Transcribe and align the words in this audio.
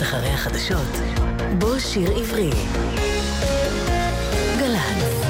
מיד 0.00 0.08
אחרי 0.08 0.28
החדשות, 0.28 0.78
בוא 1.58 1.78
שיר 1.78 2.10
עברי. 2.10 2.50
גל"צ 4.58 5.24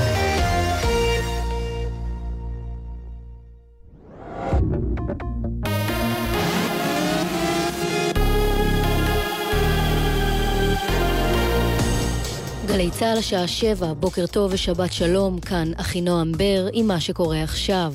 גלי 12.66 12.90
צה"ל 12.90 13.18
השעה 13.18 13.48
שבע, 13.48 13.92
בוקר 13.92 14.26
טוב 14.26 14.52
ושבת 14.52 14.92
שלום, 14.92 15.40
כאן 15.40 15.72
אחינועם 15.76 16.32
בר 16.32 16.68
עם 16.72 16.86
מה 16.86 17.00
שקורה 17.00 17.42
עכשיו. 17.42 17.94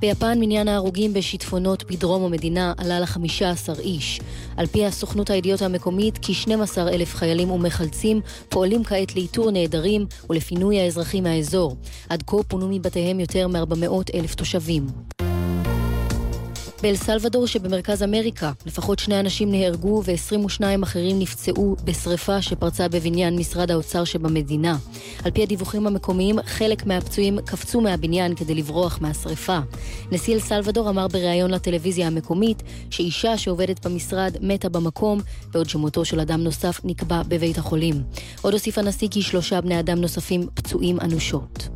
ביפן 0.00 0.40
מניין 0.40 0.68
ההרוגים 0.68 1.12
בשיטפונות 1.12 1.84
בדרום 1.90 2.24
המדינה 2.24 2.72
עלה 2.76 3.00
ל-15 3.00 3.80
איש. 3.80 4.20
על 4.56 4.66
פי 4.66 4.86
הסוכנות 4.86 5.30
הידיעות 5.30 5.62
המקומית, 5.62 6.18
כ-12 6.22 6.78
אלף 6.78 7.14
חיילים 7.14 7.50
ומחלצים 7.50 8.20
פועלים 8.48 8.84
כעת 8.84 9.16
לאיתור 9.16 9.50
נעדרים 9.50 10.06
ולפינוי 10.30 10.80
האזרחים 10.80 11.24
מהאזור. 11.24 11.76
עד 12.08 12.22
כה 12.26 12.36
פונו 12.48 12.68
מבתיהם 12.68 13.20
יותר 13.20 13.48
מ-400 13.48 14.14
אלף 14.14 14.34
תושבים. 14.34 14.86
באל 16.82 16.96
סלבדור 16.96 17.46
שבמרכז 17.46 18.02
אמריקה, 18.02 18.52
לפחות 18.66 18.98
שני 18.98 19.20
אנשים 19.20 19.50
נהרגו 19.50 20.02
ו-22 20.04 20.62
אחרים 20.82 21.18
נפצעו 21.18 21.76
בשריפה 21.84 22.42
שפרצה 22.42 22.88
בבניין 22.88 23.36
משרד 23.36 23.70
האוצר 23.70 24.04
שבמדינה. 24.04 24.76
על 25.24 25.30
פי 25.30 25.42
הדיווחים 25.42 25.86
המקומיים, 25.86 26.36
חלק 26.44 26.86
מהפצועים 26.86 27.38
קפצו 27.46 27.80
מהבניין 27.80 28.34
כדי 28.34 28.54
לברוח 28.54 28.98
מהשריפה. 29.00 29.58
נשיא 30.12 30.34
אל 30.34 30.40
סלבדור 30.40 30.90
אמר 30.90 31.08
בריאיון 31.08 31.50
לטלוויזיה 31.50 32.06
המקומית 32.06 32.62
שאישה 32.90 33.38
שעובדת 33.38 33.86
במשרד 33.86 34.36
מתה 34.40 34.68
במקום, 34.68 35.20
בעוד 35.50 35.68
שמותו 35.68 36.04
של 36.04 36.20
אדם 36.20 36.40
נוסף 36.40 36.80
נקבע 36.84 37.22
בבית 37.28 37.58
החולים. 37.58 38.02
עוד 38.42 38.52
הוסיף 38.52 38.78
הנשיא 38.78 39.08
כי 39.10 39.22
שלושה 39.22 39.60
בני 39.60 39.80
אדם 39.80 40.00
נוספים 40.00 40.46
פצועים 40.54 41.00
אנושות. 41.00 41.68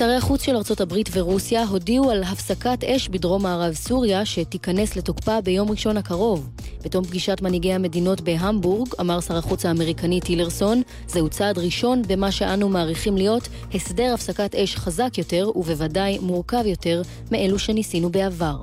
שרי 0.00 0.14
החוץ 0.14 0.42
של 0.42 0.56
ארצות 0.56 0.80
הברית 0.80 1.08
ורוסיה 1.12 1.64
הודיעו 1.64 2.10
על 2.10 2.22
הפסקת 2.22 2.84
אש 2.84 3.08
בדרום 3.08 3.42
מערב 3.42 3.74
סוריה 3.74 4.24
שתיכנס 4.24 4.96
לתוקפה 4.96 5.40
ביום 5.40 5.70
ראשון 5.70 5.96
הקרוב. 5.96 6.48
בתום 6.84 7.04
פגישת 7.04 7.42
מנהיגי 7.42 7.72
המדינות 7.72 8.20
בהמבורג, 8.20 8.88
אמר 9.00 9.20
שר 9.20 9.36
החוץ 9.36 9.66
האמריקני 9.66 10.20
טילרסון, 10.20 10.82
זהו 11.08 11.28
צעד 11.28 11.58
ראשון 11.58 12.02
במה 12.08 12.32
שאנו 12.32 12.68
מעריכים 12.68 13.16
להיות 13.16 13.48
הסדר 13.74 14.14
הפסקת 14.14 14.54
אש 14.54 14.76
חזק 14.76 15.18
יותר 15.18 15.50
ובוודאי 15.54 16.18
מורכב 16.18 16.62
יותר 16.66 17.02
מאלו 17.30 17.58
שניסינו 17.58 18.10
בעבר. 18.10 18.56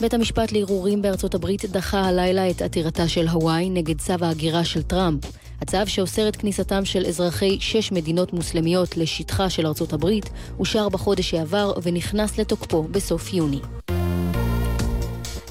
בית 0.00 0.14
המשפט 0.14 0.52
לערעורים 0.52 1.02
בארצות 1.02 1.34
הברית 1.34 1.64
דחה 1.64 2.00
הלילה 2.00 2.50
את 2.50 2.62
עתירתה 2.62 3.08
של 3.08 3.28
הוואי 3.28 3.70
נגד 3.70 3.98
צו 3.98 4.14
ההגירה 4.20 4.64
של 4.64 4.82
טראמפ. 4.82 5.39
הצו 5.62 5.78
שאוסר 5.86 6.28
את 6.28 6.36
כניסתם 6.36 6.84
של 6.84 7.06
אזרחי 7.06 7.58
שש 7.60 7.92
מדינות 7.92 8.32
מוסלמיות 8.32 8.96
לשטחה 8.96 9.50
של 9.50 9.66
ארצות 9.66 9.92
הברית 9.92 10.30
אושר 10.58 10.88
בחודש 10.88 11.30
שעבר 11.30 11.72
ונכנס 11.82 12.38
לתוקפו 12.38 12.82
בסוף 12.82 13.34
יוני. 13.34 13.60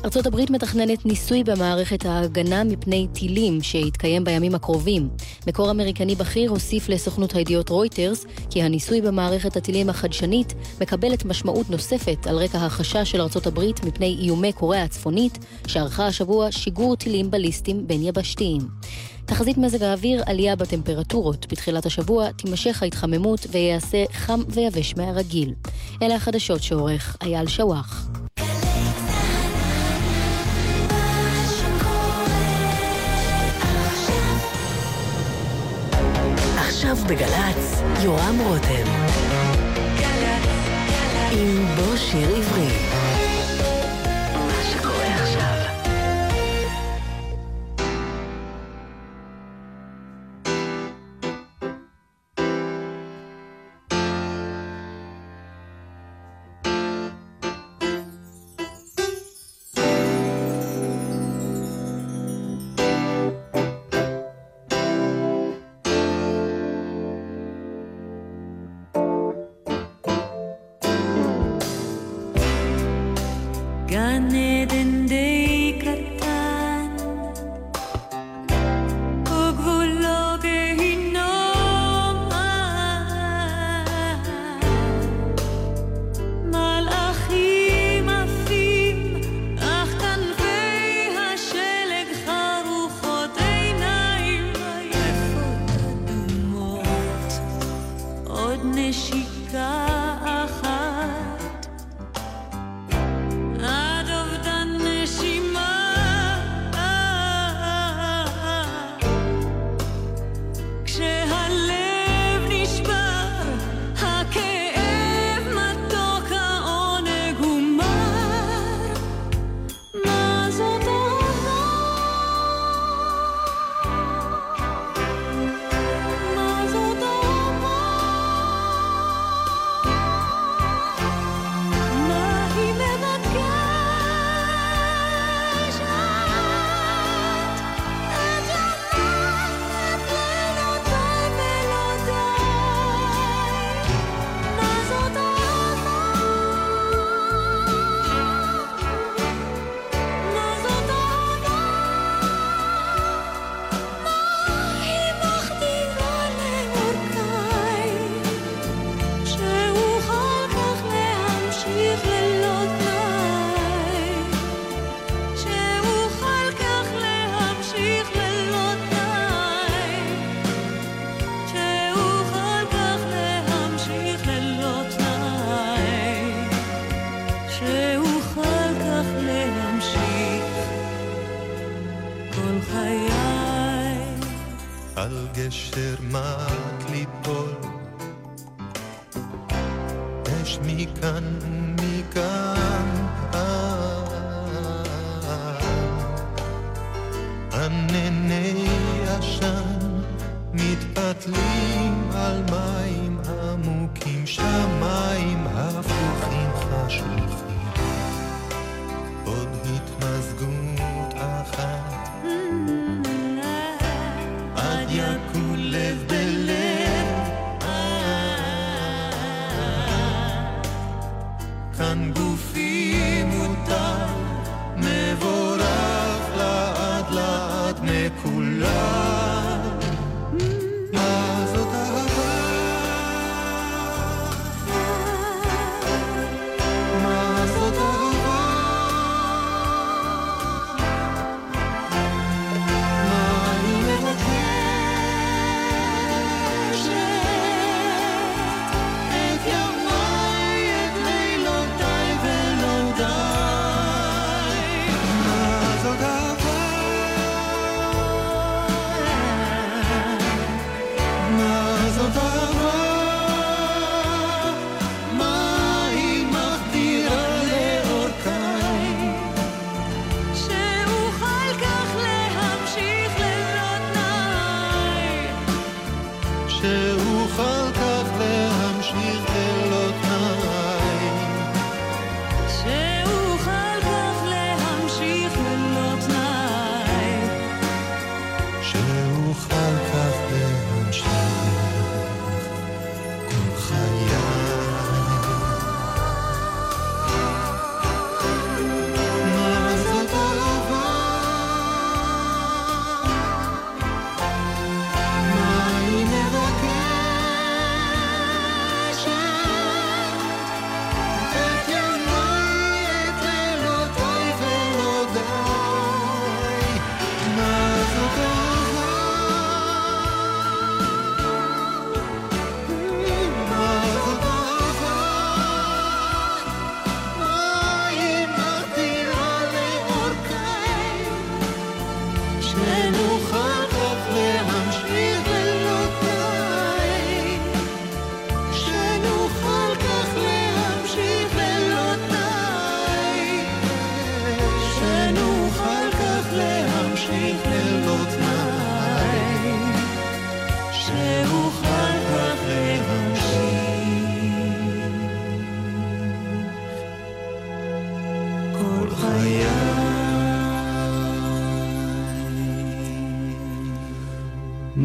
ארצות 0.05 0.25
הברית 0.25 0.49
מתכננת 0.49 1.05
ניסוי 1.05 1.43
במערכת 1.43 2.05
ההגנה 2.05 2.63
מפני 2.63 3.07
טילים 3.13 3.61
שיתקיים 3.61 4.23
בימים 4.23 4.55
הקרובים. 4.55 5.09
מקור 5.47 5.71
אמריקני 5.71 6.15
בכיר 6.15 6.49
הוסיף 6.49 6.89
לסוכנות 6.89 7.35
הידיעות 7.35 7.69
רויטרס 7.69 8.25
כי 8.49 8.63
הניסוי 8.63 9.01
במערכת 9.01 9.57
הטילים 9.57 9.89
החדשנית 9.89 10.53
מקבלת 10.81 11.25
משמעות 11.25 11.69
נוספת 11.69 12.27
על 12.27 12.37
רקע 12.37 12.57
החשש 12.57 13.11
של 13.11 13.21
ארצות 13.21 13.47
הברית 13.47 13.83
מפני 13.83 14.17
איומי 14.19 14.53
קוריאה 14.53 14.83
הצפונית, 14.83 15.45
שערכה 15.67 16.07
השבוע 16.07 16.51
שיגור 16.51 16.95
טילים 16.95 17.31
בליסטיים 17.31 17.87
בין 17.87 18.01
יבשתיים. 18.03 18.61
תחזית 19.25 19.57
מזג 19.57 19.83
האוויר, 19.83 20.23
עלייה 20.25 20.55
בטמפרטורות. 20.55 21.47
בתחילת 21.51 21.85
השבוע 21.85 22.31
תימשך 22.31 22.83
ההתחממות 22.83 23.47
ויעשה 23.51 24.03
חם 24.13 24.39
ויבש 24.49 24.93
מהרגיל. 24.97 25.53
אלה 26.01 26.15
החדשות 26.15 26.63
שעורך 26.63 27.17
אייל 27.21 27.47
שוואח. 27.47 28.09
בגל"צ, 37.09 37.81
יורם 38.03 38.39
רותם. 38.39 38.85
עם 41.31 41.65
בוא 41.75 41.95
שיר 41.95 42.35
עברי. 42.35 42.98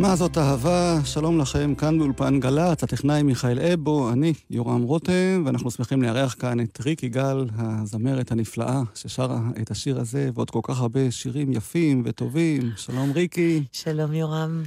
מה 0.05 0.17
זאת 0.17 0.39
אהבה? 0.39 0.99
שלום 1.05 1.41
לכם, 1.41 1.75
כאן 1.75 1.99
באולפן 1.99 2.41
גל"צ, 2.41 2.83
הטכנאי 2.83 3.23
מיכאל 3.23 3.59
אבו, 3.61 4.11
אני 4.13 4.33
יורם 4.51 4.83
רותם, 4.83 5.43
ואנחנו 5.47 5.71
שמחים 5.71 6.03
לארח 6.03 6.37
כאן 6.39 6.61
את 6.61 6.81
ריק 6.81 7.03
יגאל, 7.03 7.47
הזמרת 7.57 8.33
הנפלאה, 8.33 8.83
ששרה 8.95 9.41
את 9.63 9.71
השיר 9.71 10.01
הזה, 10.01 10.31
ועוד 10.35 10.51
כל 10.51 10.61
כך 10.63 10.81
הרבה 10.81 11.11
שירים 11.11 11.53
יפים 11.53 12.03
וטובים. 12.05 12.71
שלום 12.77 13.13
ריקי. 13.13 13.63
שלום 13.73 14.13
יורם. 14.13 14.63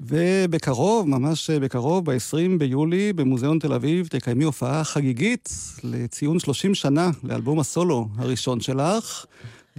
ובקרוב, 0.00 1.08
ממש 1.08 1.50
בקרוב, 1.50 2.10
ב-20 2.10 2.58
ביולי, 2.58 3.12
במוזיאון 3.12 3.58
תל 3.58 3.72
אביב, 3.72 4.06
תקיימי 4.06 4.44
הופעה 4.44 4.84
חגיגית 4.84 5.48
לציון 5.84 6.38
30 6.38 6.74
שנה 6.74 7.10
לאלבום 7.24 7.60
הסולו 7.60 8.08
הראשון 8.18 8.60
שלך. 8.60 9.26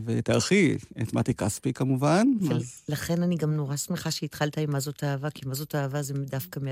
ותארחי 0.06 0.76
את 1.02 1.14
מתי 1.14 1.34
כספי 1.34 1.74
כמובן. 1.74 2.28
אז... 2.52 2.84
לכן 2.90 3.24
אני 3.24 3.36
גם 3.36 3.54
נורא 3.54 3.76
שמחה 3.76 4.12
שהתחלת 4.12 4.58
עם 4.58 4.72
מה 4.72 4.80
זאת 4.80 5.04
אהבה, 5.04 5.30
כי 5.30 5.46
מה 5.46 5.54
זאת 5.54 5.76
אהבה 5.76 6.02
זה 6.02 6.14
דווקא 6.14 6.60
מה... 6.60 6.72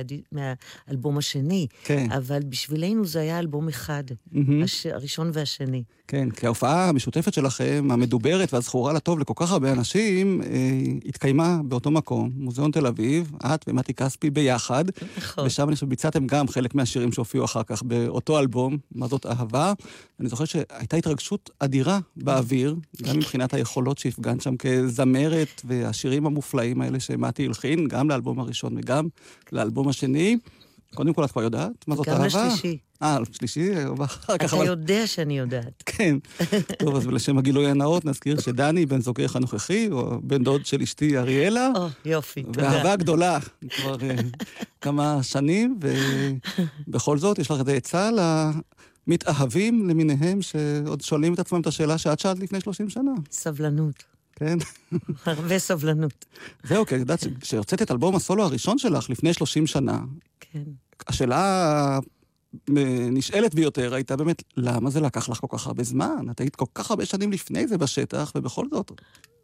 מהאלבום 0.87 1.17
השני. 1.17 1.67
כן. 1.83 2.11
אבל 2.11 2.39
בשבילנו 2.49 3.05
זה 3.05 3.19
היה 3.19 3.39
אלבום 3.39 3.67
אחד, 3.69 4.03
Mm-hmm. 4.33 4.63
הש... 4.63 4.85
הראשון 4.85 5.31
והשני. 5.33 5.83
כן, 6.07 6.29
כי 6.29 6.45
ההופעה 6.45 6.89
המשותפת 6.89 7.33
שלכם, 7.33 7.87
המדוברת 7.91 8.53
והזכורה 8.53 8.93
לטוב 8.93 9.19
לכל 9.19 9.33
כך 9.35 9.51
הרבה 9.51 9.71
אנשים, 9.71 10.41
אה, 10.41 10.47
התקיימה 11.05 11.59
באותו 11.63 11.91
מקום, 11.91 12.31
מוזיאון 12.35 12.71
תל 12.71 12.87
אביב, 12.87 13.31
את 13.45 13.65
ומתי 13.67 13.93
כספי 13.93 14.29
ביחד. 14.29 14.85
נכון. 15.17 15.45
ושם 15.45 15.67
אני 15.67 15.75
חושב 15.75 15.89
ביצעתם 15.89 16.27
גם 16.27 16.47
חלק 16.47 16.75
מהשירים 16.75 17.11
שהופיעו 17.11 17.45
אחר 17.45 17.63
כך 17.63 17.83
באותו 17.83 18.39
אלבום, 18.39 18.77
מה 18.95 19.07
זאת 19.07 19.25
אהבה. 19.25 19.73
אני 20.19 20.29
זוכר 20.29 20.45
שהייתה 20.45 20.97
התרגשות 20.97 21.49
אדירה 21.59 21.99
באוויר, 22.17 22.75
גם 23.01 23.17
מבחינת 23.17 23.53
היכולות 23.53 23.97
שהפגנת 23.97 24.41
שם 24.41 24.57
כזמרת, 24.57 25.61
והשירים 25.65 26.25
המופלאים 26.25 26.81
האלה 26.81 26.99
שמתי 26.99 27.45
הלחין, 27.45 27.87
גם 27.87 28.09
לאלבום 28.09 28.39
הראשון 28.39 28.77
וגם 28.77 29.07
לאלבום 29.51 29.87
השני. 29.87 30.37
קודם 30.95 31.13
כל, 31.13 31.25
את 31.25 31.31
כבר 31.31 31.43
יודעת 31.43 31.87
מה 31.87 31.95
זאת 31.95 32.07
גם 32.07 32.13
אהבה? 32.13 32.25
לשלישי. 32.27 32.77
אה, 33.01 33.19
לשלישי, 33.19 33.69
ואחר 33.97 34.37
כך, 34.37 34.53
אתה 34.53 34.63
יודע 34.63 35.07
שאני 35.07 35.37
יודעת. 35.37 35.83
כן. 35.85 36.17
טוב, 36.79 36.95
אז 36.95 37.07
לשם 37.07 37.37
הגילוי 37.37 37.67
הנאות 37.67 38.05
נזכיר 38.05 38.39
שדני, 38.39 38.85
בן 38.85 39.01
זוגך 39.01 39.35
הנוכחי, 39.35 39.85
הוא 39.85 40.17
בן 40.23 40.43
דוד 40.43 40.65
של 40.65 40.81
אשתי 40.81 41.17
אריאלה. 41.17 41.71
או, 41.75 41.87
יופי, 42.05 42.43
תודה. 42.43 42.63
ואהבה 42.63 42.95
גדולה, 42.95 43.39
כבר 43.69 43.97
אה, 44.01 44.15
כמה 44.81 45.23
שנים, 45.23 45.79
ובכל 46.87 47.17
זאת, 47.17 47.39
יש 47.39 47.51
לך 47.51 47.59
איזה 47.59 47.73
עצה 47.73 48.09
למתאהבים 49.07 49.89
למיניהם, 49.89 50.41
שעוד 50.41 51.01
שואלים 51.01 51.33
את 51.33 51.39
עצמם 51.39 51.61
את 51.61 51.67
השאלה 51.67 51.97
שאת 51.97 52.19
שאלת 52.19 52.39
לפני 52.39 52.61
30 52.61 52.89
שנה. 52.89 53.11
סבלנות. 53.31 54.03
כן? 54.35 54.57
הרבה 55.25 55.59
סבלנות. 55.59 56.25
זהו, 56.63 56.85
כי 56.85 56.95
את 56.95 56.99
יודעת, 56.99 57.23
כשהוצאת 57.41 57.81
את 57.81 57.91
אלבום 57.91 58.15
הסולו 58.15 58.43
הראשון 58.43 58.77
שלך 58.77 59.09
לפני 59.09 59.33
30 59.33 59.67
שנה, 59.67 59.99
כן. 60.39 60.63
השאלה 61.07 61.99
נשאלת 63.11 63.55
ביותר 63.55 63.93
הייתה 63.93 64.15
באמת, 64.15 64.43
למה 64.57 64.89
זה 64.89 64.99
לקח 64.99 65.29
לך 65.29 65.37
כל 65.37 65.47
כך 65.57 65.67
הרבה 65.67 65.83
זמן? 65.83 66.25
את 66.31 66.39
היית 66.39 66.55
כל 66.55 66.65
כך 66.75 66.91
הרבה 66.91 67.05
שנים 67.05 67.31
לפני 67.31 67.67
זה 67.67 67.77
בשטח, 67.77 68.31
ובכל 68.35 68.65
זאת... 68.71 68.91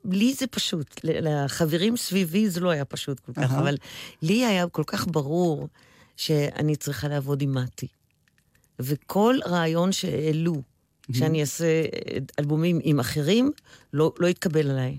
לי 0.06 0.34
זה 0.34 0.48
פשוט, 0.48 1.02
לחברים 1.04 1.98
סביבי 1.98 2.50
זה 2.50 2.60
לא 2.60 2.70
היה 2.70 2.86
פשוט 2.86 3.20
כל 3.20 3.34
כך, 3.34 3.52
אבל 3.52 3.76
לי 4.22 4.46
היה 4.46 4.68
כל 4.68 4.84
כך 4.88 5.08
ברור 5.08 5.68
שאני 6.18 6.76
צריכה 6.76 7.08
לעבוד 7.08 7.42
עם 7.42 7.58
מתי. 7.58 7.88
וכל 8.80 9.36
רעיון 9.46 9.92
שהעלו, 9.92 10.62
שאני 11.14 11.42
אעשה 11.42 11.84
אלבומים 12.40 12.80
עם 12.84 13.00
אחרים, 13.00 13.52
לא, 13.94 14.14
לא 14.20 14.28
יתקבל 14.28 14.70
עליי. 14.70 14.98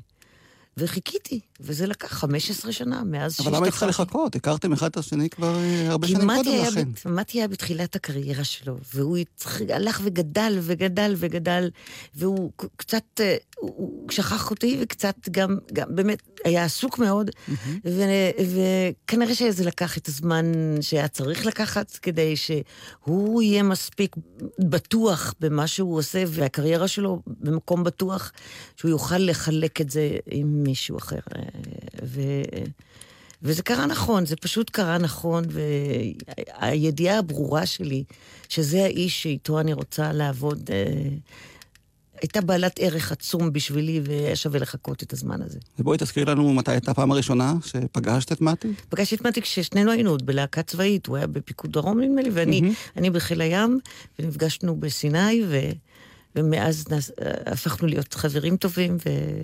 וחיכיתי, 0.76 1.40
וזה 1.64 1.87
לקח 1.87 2.12
15 2.12 2.73
שנה 2.73 3.02
מאז 3.04 3.40
אבל 3.40 3.57
למה 3.57 3.71
צריכה 3.71 3.87
לחכות? 3.87 4.37
הכרתם 4.37 4.73
אחד 4.73 4.87
את 4.90 4.97
השני 4.97 5.31
כבר 5.31 5.57
אה, 5.59 5.90
הרבה 5.90 6.07
שנים 6.09 6.28
קודם 6.37 6.52
לכן. 6.66 6.92
כי 6.92 7.09
מתי 7.09 7.38
היה 7.38 7.49
בתחילת 7.49 7.97
הקריירה 7.97 8.45
שלו, 8.45 8.76
והוא 8.95 9.16
התח- 9.16 9.61
הלך 9.69 10.00
וגדל 10.04 10.59
וגדל 10.62 11.14
וגדל, 11.16 11.71
והוא 12.14 12.50
קצת, 12.76 13.04
אה, 13.21 13.37
הוא 13.59 13.73
הוא 14.02 14.11
שכח 14.11 14.50
אותי 14.50 14.78
וקצת 14.83 15.14
גם, 15.31 15.59
גם 15.73 15.97
באמת 15.97 16.23
היה 16.45 16.64
עסוק 16.64 16.99
מאוד, 16.99 17.31
ו- 17.87 18.31
וכנראה 18.52 19.35
שזה 19.35 19.64
לקח 19.64 19.99
את 19.99 20.09
הזמן 20.09 20.45
שהיה 20.81 21.09
צריך 21.09 21.47
לקחת 21.47 21.90
כדי 22.02 22.35
שהוא 22.37 23.42
יהיה 23.42 23.62
מספיק 23.62 24.16
בטוח 24.59 25.35
במה 25.40 25.66
שהוא 25.66 25.97
עושה, 25.99 26.25
והקריירה 26.26 26.88
שלו 26.88 27.23
במקום 27.26 27.85
בטוח, 27.85 28.33
שהוא 28.76 28.90
יוכל 28.90 29.19
לחלק 29.19 29.81
את 29.81 29.90
זה 29.90 30.11
עם 30.31 30.62
מישהו 30.62 30.99
אחר. 30.99 31.19
ו... 32.02 32.21
וזה 33.42 33.62
קרה 33.62 33.87
נכון, 33.87 34.26
זה 34.26 34.37
פשוט 34.37 34.71
קרה 34.71 34.99
נכון, 34.99 35.44
והידיעה 36.61 37.18
הברורה 37.18 37.66
שלי 37.66 38.04
שזה 38.49 38.85
האיש 38.85 39.23
שאיתו 39.23 39.61
אני 39.61 39.73
רוצה 39.73 40.12
לעבוד, 40.12 40.71
אה, 40.73 41.09
הייתה 42.23 42.40
בעלת 42.40 42.78
ערך 42.82 43.12
עצום 43.12 43.52
בשבילי, 43.52 44.00
והיה 44.04 44.37
שווה 44.37 44.61
לחכות 44.61 45.02
את 45.02 45.12
הזמן 45.12 45.42
הזה. 45.42 45.59
ובואי 45.78 45.99
תזכירי 45.99 46.26
לנו 46.26 46.54
מתי 46.54 46.71
הייתה 46.71 46.90
הפעם 46.90 47.12
הראשונה 47.12 47.54
שפגשת 47.64 48.32
את 48.32 48.40
מתי? 48.40 48.68
פגשתי 48.88 49.14
את 49.14 49.26
מתי 49.26 49.42
כששנינו 49.42 49.90
היינו 49.90 50.11
עוד 50.11 50.26
בלהקה 50.26 50.62
צבאית, 50.62 51.06
הוא 51.06 51.16
היה 51.16 51.26
בפיקוד 51.26 51.73
דרום 51.73 52.00
נדמה 52.00 52.23
לי, 52.23 52.30
ואני 52.30 52.73
אני 52.97 53.11
בחיל 53.11 53.40
הים, 53.40 53.78
ונפגשנו 54.18 54.76
בסיני, 54.76 55.42
ו, 55.49 55.61
ומאז 56.37 56.85
נס, 56.91 57.11
הפכנו 57.47 57.89
להיות 57.89 58.15
חברים 58.15 58.57
טובים, 58.57 58.97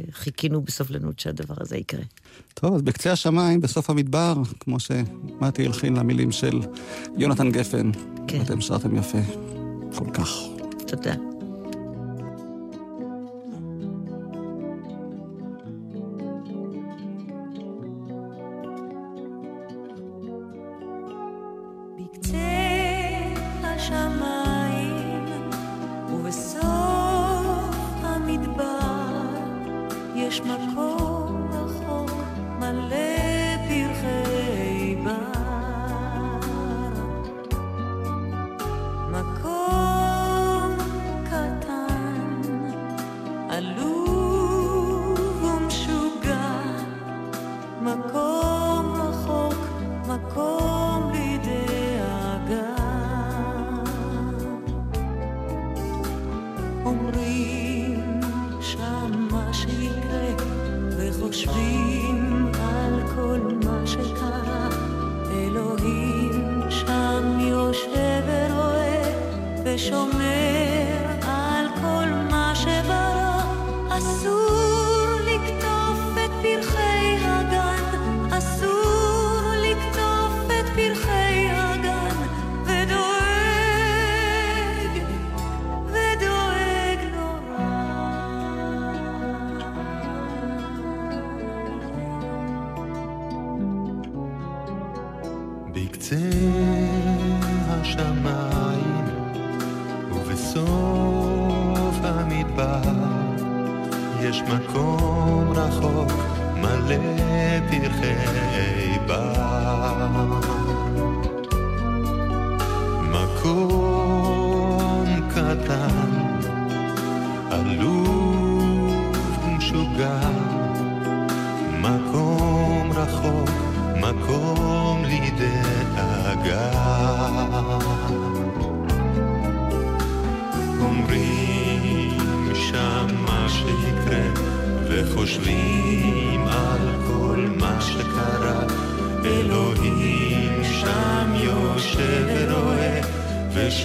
וחיכינו 0.08 0.60
בסבלנות 0.60 1.18
שהדבר 1.18 1.54
הזה 1.58 1.76
יקרה. 1.76 2.02
טוב, 2.54 2.74
אז 2.74 2.82
בקצה 2.82 3.12
השמיים, 3.12 3.60
בסוף 3.60 3.90
המדבר, 3.90 4.34
כמו 4.60 4.76
שמתי 4.80 5.66
הלחין 5.66 5.96
למילים 5.96 6.32
של 6.32 6.60
יונתן 7.16 7.50
גפן. 7.52 7.90
כן. 8.28 8.40
אתם 8.42 8.60
שרתם 8.60 8.96
יפה, 8.96 9.18
כל 9.96 10.10
כך. 10.14 10.28
תודה. 10.86 11.37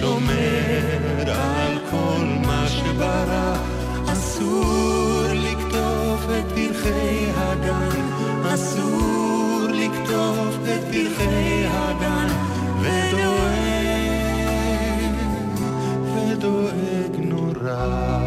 ושומר 0.04 1.32
על 1.32 1.78
כל 1.90 2.24
מה 2.46 2.66
שברא. 2.68 3.56
אסור 4.12 5.24
לקטוף 5.32 6.26
את 6.38 6.52
פרחי 6.54 7.30
הגן, 7.36 8.00
אסור 8.54 9.66
לקטוף 9.68 10.58
את 10.64 10.84
פרחי 10.92 11.66
הגן, 11.66 12.28
ודואג, 12.80 13.94
ודואג 16.14 17.16
נורא. 17.18 18.23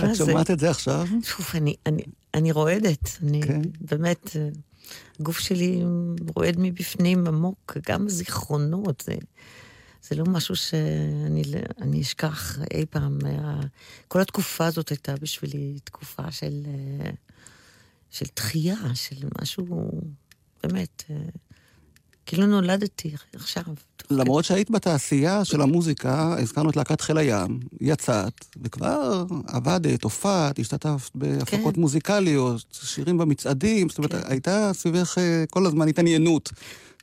כשאת 0.00 0.16
שומעת 0.16 0.50
את 0.50 0.58
זה 0.58 0.70
עכשיו? 0.70 1.06
שוב, 1.22 1.46
אני, 1.54 1.74
אני, 1.86 2.02
אני 2.34 2.52
רועדת. 2.52 3.18
אני 3.22 3.42
כן. 3.42 3.60
באמת, 3.80 4.36
הגוף 5.20 5.38
שלי 5.38 5.82
רועד 6.34 6.54
מבפנים 6.58 7.26
עמוק, 7.26 7.76
גם 7.88 8.08
זיכרונות. 8.08 9.02
זה, 9.06 9.14
זה 10.08 10.16
לא 10.16 10.24
משהו 10.24 10.56
שאני 10.56 12.00
אשכח 12.00 12.58
אי 12.74 12.86
פעם. 12.90 13.18
כל 14.08 14.20
התקופה 14.20 14.66
הזאת 14.66 14.88
הייתה 14.88 15.14
בשבילי 15.20 15.78
תקופה 15.84 16.30
של, 16.30 16.62
של 18.10 18.26
תחייה, 18.26 18.94
של 18.94 19.28
משהו, 19.42 19.90
באמת, 20.62 21.04
כאילו 22.26 22.46
נולדתי 22.46 23.14
עכשיו. 23.34 23.62
למרות 24.10 24.44
שהיית 24.44 24.70
בתעשייה 24.70 25.44
של 25.44 25.60
המוזיקה, 25.60 26.36
הזכרנו 26.38 26.70
את 26.70 26.76
להקת 26.76 27.00
חיל 27.00 27.18
הים, 27.18 27.60
יצאת, 27.80 28.44
וכבר 28.62 29.24
עבדת, 29.46 30.04
הופעת, 30.04 30.58
השתתפת 30.58 31.10
בהפקות 31.14 31.74
כן. 31.74 31.80
מוזיקליות, 31.80 32.64
שירים 32.82 33.18
במצעדים, 33.18 33.88
זאת 33.88 33.98
אומרת, 33.98 34.12
כן. 34.12 34.20
הייתה 34.24 34.70
סביבך 34.74 35.18
אה, 35.18 35.44
כל 35.50 35.66
הזמן 35.66 35.88
התעניינות. 35.88 36.52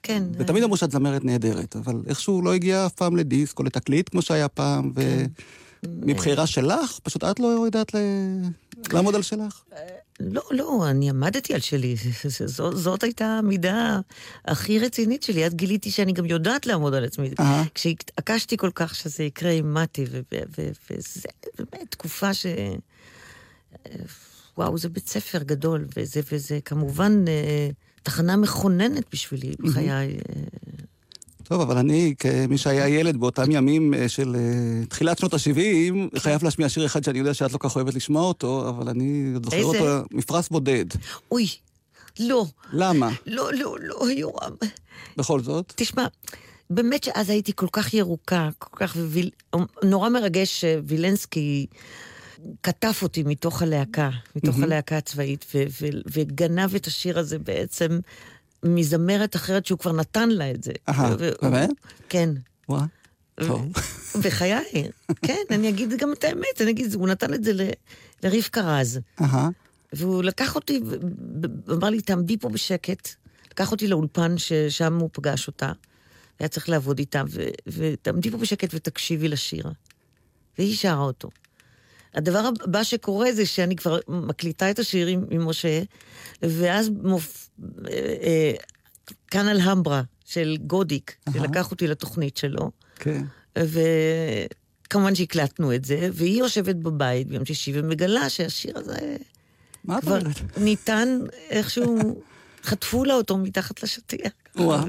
כן. 0.03 0.23
ותמיד 0.37 0.63
אמרו 0.63 0.77
שאת 0.77 0.91
זמרת 0.91 1.25
נהדרת, 1.25 1.75
אבל 1.75 2.01
איכשהו 2.07 2.41
לא 2.41 2.53
הגיעה 2.53 2.85
אף 2.85 2.93
פעם 2.93 3.15
לדיסק 3.15 3.59
או 3.59 3.63
לתקליט 3.63 4.09
כמו 4.09 4.21
שהיה 4.21 4.47
פעם, 4.47 4.93
כן. 4.93 5.25
ומבחירה 5.83 6.47
שלך, 6.47 6.99
פשוט 7.03 7.23
את 7.23 7.39
לא 7.39 7.47
יודעת 7.47 7.95
ל... 7.95 7.97
לעמוד 8.93 9.15
על 9.15 9.21
שלך. 9.21 9.63
לא, 10.19 10.41
לא, 10.51 10.89
אני 10.89 11.09
עמדתי 11.09 11.53
על 11.53 11.59
שלי. 11.59 11.95
זאת, 12.45 12.77
זאת 12.77 13.03
הייתה 13.03 13.25
המידה 13.25 13.99
הכי 14.45 14.79
רצינית 14.79 15.23
שלי. 15.23 15.45
אז 15.45 15.53
גיליתי 15.53 15.91
שאני 15.91 16.13
גם 16.13 16.25
יודעת 16.25 16.65
לעמוד 16.65 16.93
על 16.93 17.05
עצמי. 17.05 17.29
כשהתעקשתי 17.73 18.57
כל 18.57 18.71
כך 18.75 18.95
שזה 18.95 19.23
יקרה 19.23 19.51
עם 19.51 19.73
מתי, 19.73 20.05
וזה 20.89 21.29
באמת 21.57 21.91
תקופה 21.91 22.33
ש... 22.33 22.45
וואו, 24.57 24.77
זה 24.77 24.89
בית 24.89 25.09
ספר 25.09 25.43
גדול, 25.43 25.87
וזה, 25.97 26.21
וזה 26.31 26.59
כמובן 26.65 27.25
אה, 27.27 27.69
תחנה 28.03 28.37
מכוננת 28.37 29.03
בשבילי 29.11 29.55
בחיי. 29.59 30.17
טוב, 31.43 31.61
אבל 31.61 31.77
אני, 31.77 32.13
כמי 32.19 32.57
שהיה 32.57 32.87
ילד 32.87 33.17
באותם 33.17 33.51
ימים 33.51 33.93
אה, 33.93 34.09
של 34.09 34.35
uh, 34.35 34.89
תחילת 34.89 35.17
שנות 35.17 35.33
ה-70, 35.33 36.19
חייב 36.19 36.43
להשמיע 36.43 36.69
שיר 36.69 36.85
אחד 36.85 37.03
שאני 37.03 37.19
יודע 37.19 37.33
שאת 37.33 37.53
לא 37.53 37.57
כך 37.57 37.75
אוהבת 37.75 37.93
לשמוע 37.93 38.23
אותו, 38.23 38.69
אבל 38.69 38.89
אני 38.89 39.33
זוכר 39.43 39.57
איזה? 39.57 39.67
אותו, 39.67 40.07
מפרס 40.11 40.49
בודד. 40.49 40.85
אוי, 41.31 41.47
לא. 42.19 42.45
למה? 42.73 43.09
לא, 43.25 43.53
לא, 43.53 43.77
לא, 43.79 44.11
יורם. 44.11 44.51
בכל 45.17 45.39
זאת? 45.39 45.73
תשמע, 45.75 46.07
באמת 46.69 47.03
שאז 47.03 47.29
הייתי 47.29 47.51
כל 47.55 47.67
כך 47.71 47.93
ירוקה, 47.93 48.49
כל 48.59 48.77
כך... 48.77 48.95
וויל... 48.95 49.29
נורא 49.83 50.09
מרגש 50.09 50.61
שווילנסקי... 50.61 51.65
כתב 52.63 52.91
אותי 53.01 53.23
מתוך 53.23 53.61
הלהקה, 53.61 54.09
מתוך 54.35 54.57
mm-hmm. 54.57 54.63
הלהקה 54.63 54.97
הצבאית, 54.97 55.45
ו- 55.55 55.63
ו- 55.81 55.99
וגנב 56.13 56.75
את 56.75 56.87
השיר 56.87 57.19
הזה 57.19 57.39
בעצם 57.39 57.99
מזמרת 58.63 59.35
אחרת 59.35 59.65
שהוא 59.65 59.79
כבר 59.79 59.91
נתן 59.91 60.29
לה 60.29 60.51
את 60.51 60.63
זה. 60.63 60.71
אהה, 60.89 61.15
באמת? 61.41 61.69
כן. 62.09 62.29
וואה. 62.69 62.85
טוב. 63.35 63.65
בחיי, 64.23 64.91
כן, 65.21 65.41
אני 65.51 65.69
אגיד 65.69 65.93
גם 65.97 66.13
את 66.13 66.23
האמת, 66.23 66.61
אני 66.61 66.71
אגיד, 66.71 66.93
הוא 66.93 67.07
נתן 67.07 67.33
את 67.33 67.43
זה 67.43 67.51
לרבקה 68.23 68.61
רז. 68.61 68.99
אהה. 69.21 69.49
והוא 69.93 70.23
לקח 70.23 70.55
אותי, 70.55 70.81
ואמר 71.67 71.89
לי, 71.89 72.01
תעמדי 72.01 72.37
פה 72.37 72.49
בשקט. 72.49 73.09
לקח 73.51 73.71
אותי 73.71 73.87
לאולפן 73.87 74.37
ששם 74.37 74.99
הוא 74.99 75.09
פגש 75.13 75.47
אותה. 75.47 75.71
היה 76.39 76.49
צריך 76.49 76.69
לעבוד 76.69 76.99
איתה, 76.99 77.23
ותעמדי 77.67 78.31
פה 78.31 78.37
בשקט 78.37 78.69
ותקשיבי 78.73 79.27
לשיר. 79.27 79.71
והיא 80.57 80.75
שרה 80.75 81.03
אותו. 81.03 81.29
הדבר 82.15 82.49
הבא 82.63 82.83
שקורה 82.83 83.33
זה 83.33 83.45
שאני 83.45 83.75
כבר 83.75 83.99
מקליטה 84.07 84.71
את 84.71 84.79
השיר 84.79 85.07
עם, 85.07 85.25
עם 85.29 85.47
משה, 85.47 85.81
ואז 86.41 86.89
מופ... 86.89 87.49
אה, 87.87 87.93
אה, 88.23 88.53
כאן 89.27 89.47
על 89.47 89.59
המברה 89.59 90.01
של 90.25 90.57
גודיק, 90.67 91.11
uh-huh. 91.11 91.33
שלקח 91.33 91.71
אותי 91.71 91.87
לתוכנית 91.87 92.37
שלו. 92.37 92.71
כן. 92.95 93.23
וכמובן 93.57 95.15
שהקלטנו 95.15 95.75
את 95.75 95.85
זה, 95.85 96.09
והיא 96.13 96.39
יושבת 96.39 96.75
בבית 96.75 97.27
ביום 97.27 97.45
שישי 97.45 97.71
ומגלה 97.75 98.29
שהשיר 98.29 98.77
הזה... 98.77 99.17
מה 99.83 100.01
כבר 100.01 100.19
ניתן 100.57 101.19
איכשהו, 101.49 102.21
חטפו 102.67 103.03
לה 103.05 103.13
אותו 103.13 103.37
מתחת 103.37 103.83
לשטיח. 103.83 104.31
וואו. 104.55 104.87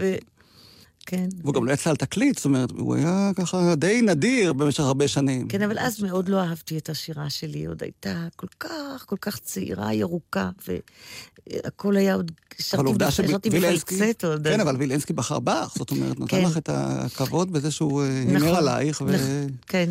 כן. 1.07 1.29
והוא 1.43 1.55
גם 1.55 1.65
לא 1.65 1.73
יצא 1.73 1.91
על 1.91 1.97
תקליט, 1.97 2.37
זאת 2.37 2.45
אומרת, 2.45 2.71
הוא 2.71 2.95
היה 2.95 3.31
ככה 3.37 3.75
די 3.75 4.03
נדיר 4.03 4.53
במשך 4.53 4.81
הרבה 4.81 5.09
שנים. 5.09 5.49
כן, 5.49 5.63
אבל 5.63 5.79
אז 5.79 6.03
מאוד 6.03 6.29
לא 6.29 6.41
אהבתי 6.41 6.79
את 6.79 6.89
השירה 6.89 7.31
שלי, 7.31 7.67
עוד 7.67 7.83
הייתה 7.83 8.27
כל 8.37 8.47
כך, 8.61 9.05
כל 9.07 9.17
כך 9.21 9.39
צעירה, 9.39 9.95
ירוקה, 9.95 10.51
והכל 10.69 11.97
היה 11.97 12.15
עוד... 12.15 12.33
אבל 12.75 12.87
עובדה 12.87 13.11
שווילנסקי... 13.11 13.99
כן, 14.45 14.61
אבל 14.61 14.77
וילנסקי 14.77 15.13
בחר 15.13 15.39
בך, 15.39 15.75
זאת 15.79 15.91
אומרת, 15.91 16.19
נותן 16.19 16.37
כן. 16.37 16.45
לך 16.45 16.57
את 16.57 16.69
הכבוד 16.73 17.53
בזה 17.53 17.71
שהוא 17.71 18.03
אה, 18.03 18.09
הימר 18.09 18.37
נכון, 18.37 18.55
עלייך. 18.57 19.03
ו... 19.07 19.47
כן. 19.67 19.91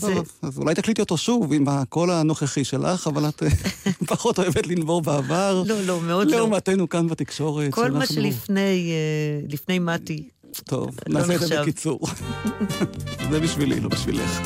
טוב. 0.00 0.32
אז 0.42 0.58
אולי 0.58 0.74
תקליטי 0.74 1.00
אותו 1.00 1.16
שוב 1.16 1.52
עם 1.52 1.68
הקול 1.68 2.10
הנוכחי 2.10 2.64
שלך, 2.64 3.06
אבל 3.06 3.28
את 3.28 3.42
אה, 3.42 3.48
פחות 4.12 4.38
אוהבת 4.38 4.66
לנבור 4.66 5.02
בעבר. 5.02 5.62
לא, 5.66 5.82
לא, 5.82 6.00
מאוד 6.00 6.30
לא. 6.30 6.36
לעומתנו 6.36 6.88
כאן 6.88 7.08
בתקשורת. 7.08 7.72
כל 7.72 7.90
מה 7.90 8.06
שלפני 8.06 8.92
אה, 9.70 9.80
מתי, 9.80 10.28
טוב, 10.60 10.98
לא 11.08 11.20
נעשה 11.20 11.34
את 11.34 11.40
זה 11.40 11.60
בקיצור. 11.62 12.00
זה 13.30 13.40
בשבילי, 13.40 13.80
לא 13.80 13.88
בשבילך. 13.88 14.40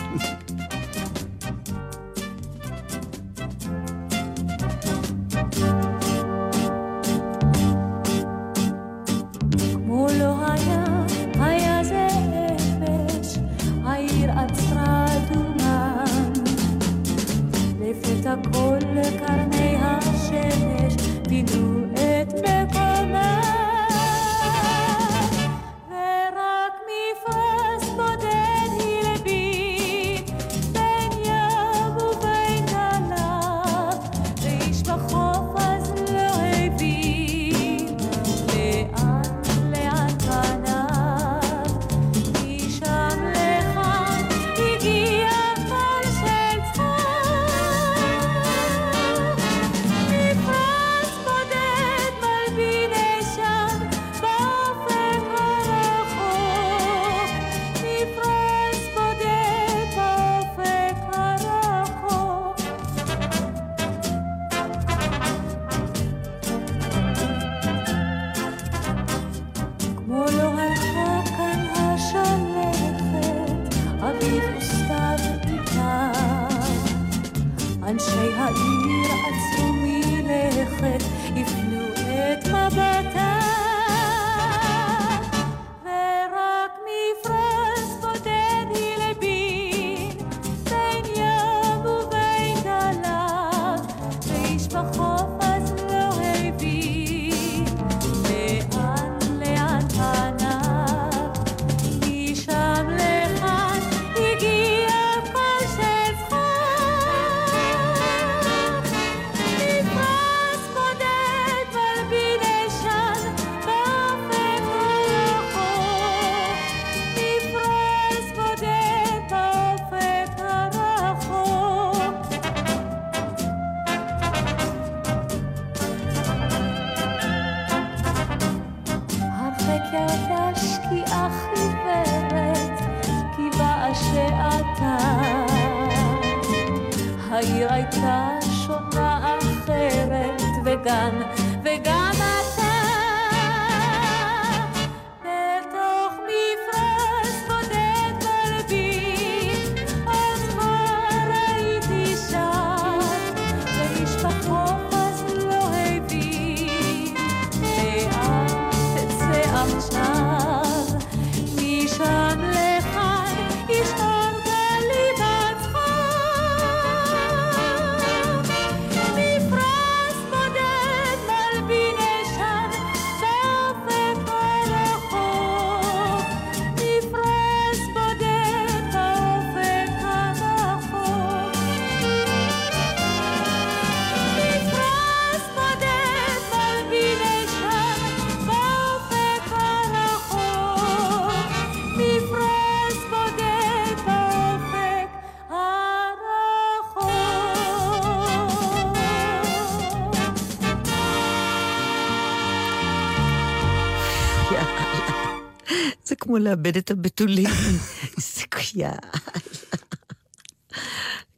כמו 206.36 206.44
לאבד 206.44 206.76
את 206.76 206.90
הבתולים. 206.90 207.48
איזה 208.16 208.42
יאללה. 208.74 208.96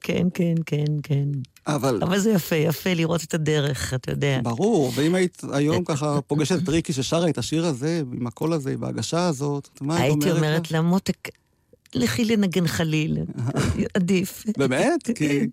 כן, 0.00 0.26
כן, 0.34 0.54
כן, 0.66 0.84
כן. 1.02 1.24
אבל... 1.66 1.98
אבל 2.02 2.18
זה 2.18 2.30
יפה, 2.30 2.56
יפה 2.56 2.94
לראות 2.94 3.24
את 3.24 3.34
הדרך, 3.34 3.94
אתה 3.94 4.12
יודע. 4.12 4.40
ברור, 4.42 4.92
ואם 4.94 5.14
היית 5.14 5.42
היום 5.52 5.84
ככה 5.88 6.20
פוגשת 6.26 6.62
את 6.62 6.68
ריקי 6.68 6.92
ששרה 6.92 7.28
את 7.28 7.38
השיר 7.38 7.66
הזה, 7.66 8.02
עם 8.12 8.26
הקול 8.26 8.52
הזה, 8.52 8.72
עם 8.72 8.84
ההגשה 8.84 9.26
הזאת, 9.26 9.68
מה 9.80 9.96
היית 9.96 10.12
אומרת? 10.12 10.24
הייתי 10.24 10.38
אומרת 10.38 10.70
לה, 10.70 10.80
מותק, 10.80 11.28
לכי 11.94 12.24
לנגן 12.24 12.66
חליל, 12.66 13.18
עדיף. 13.96 14.44
באמת? 14.56 15.10
כי... 15.14 15.46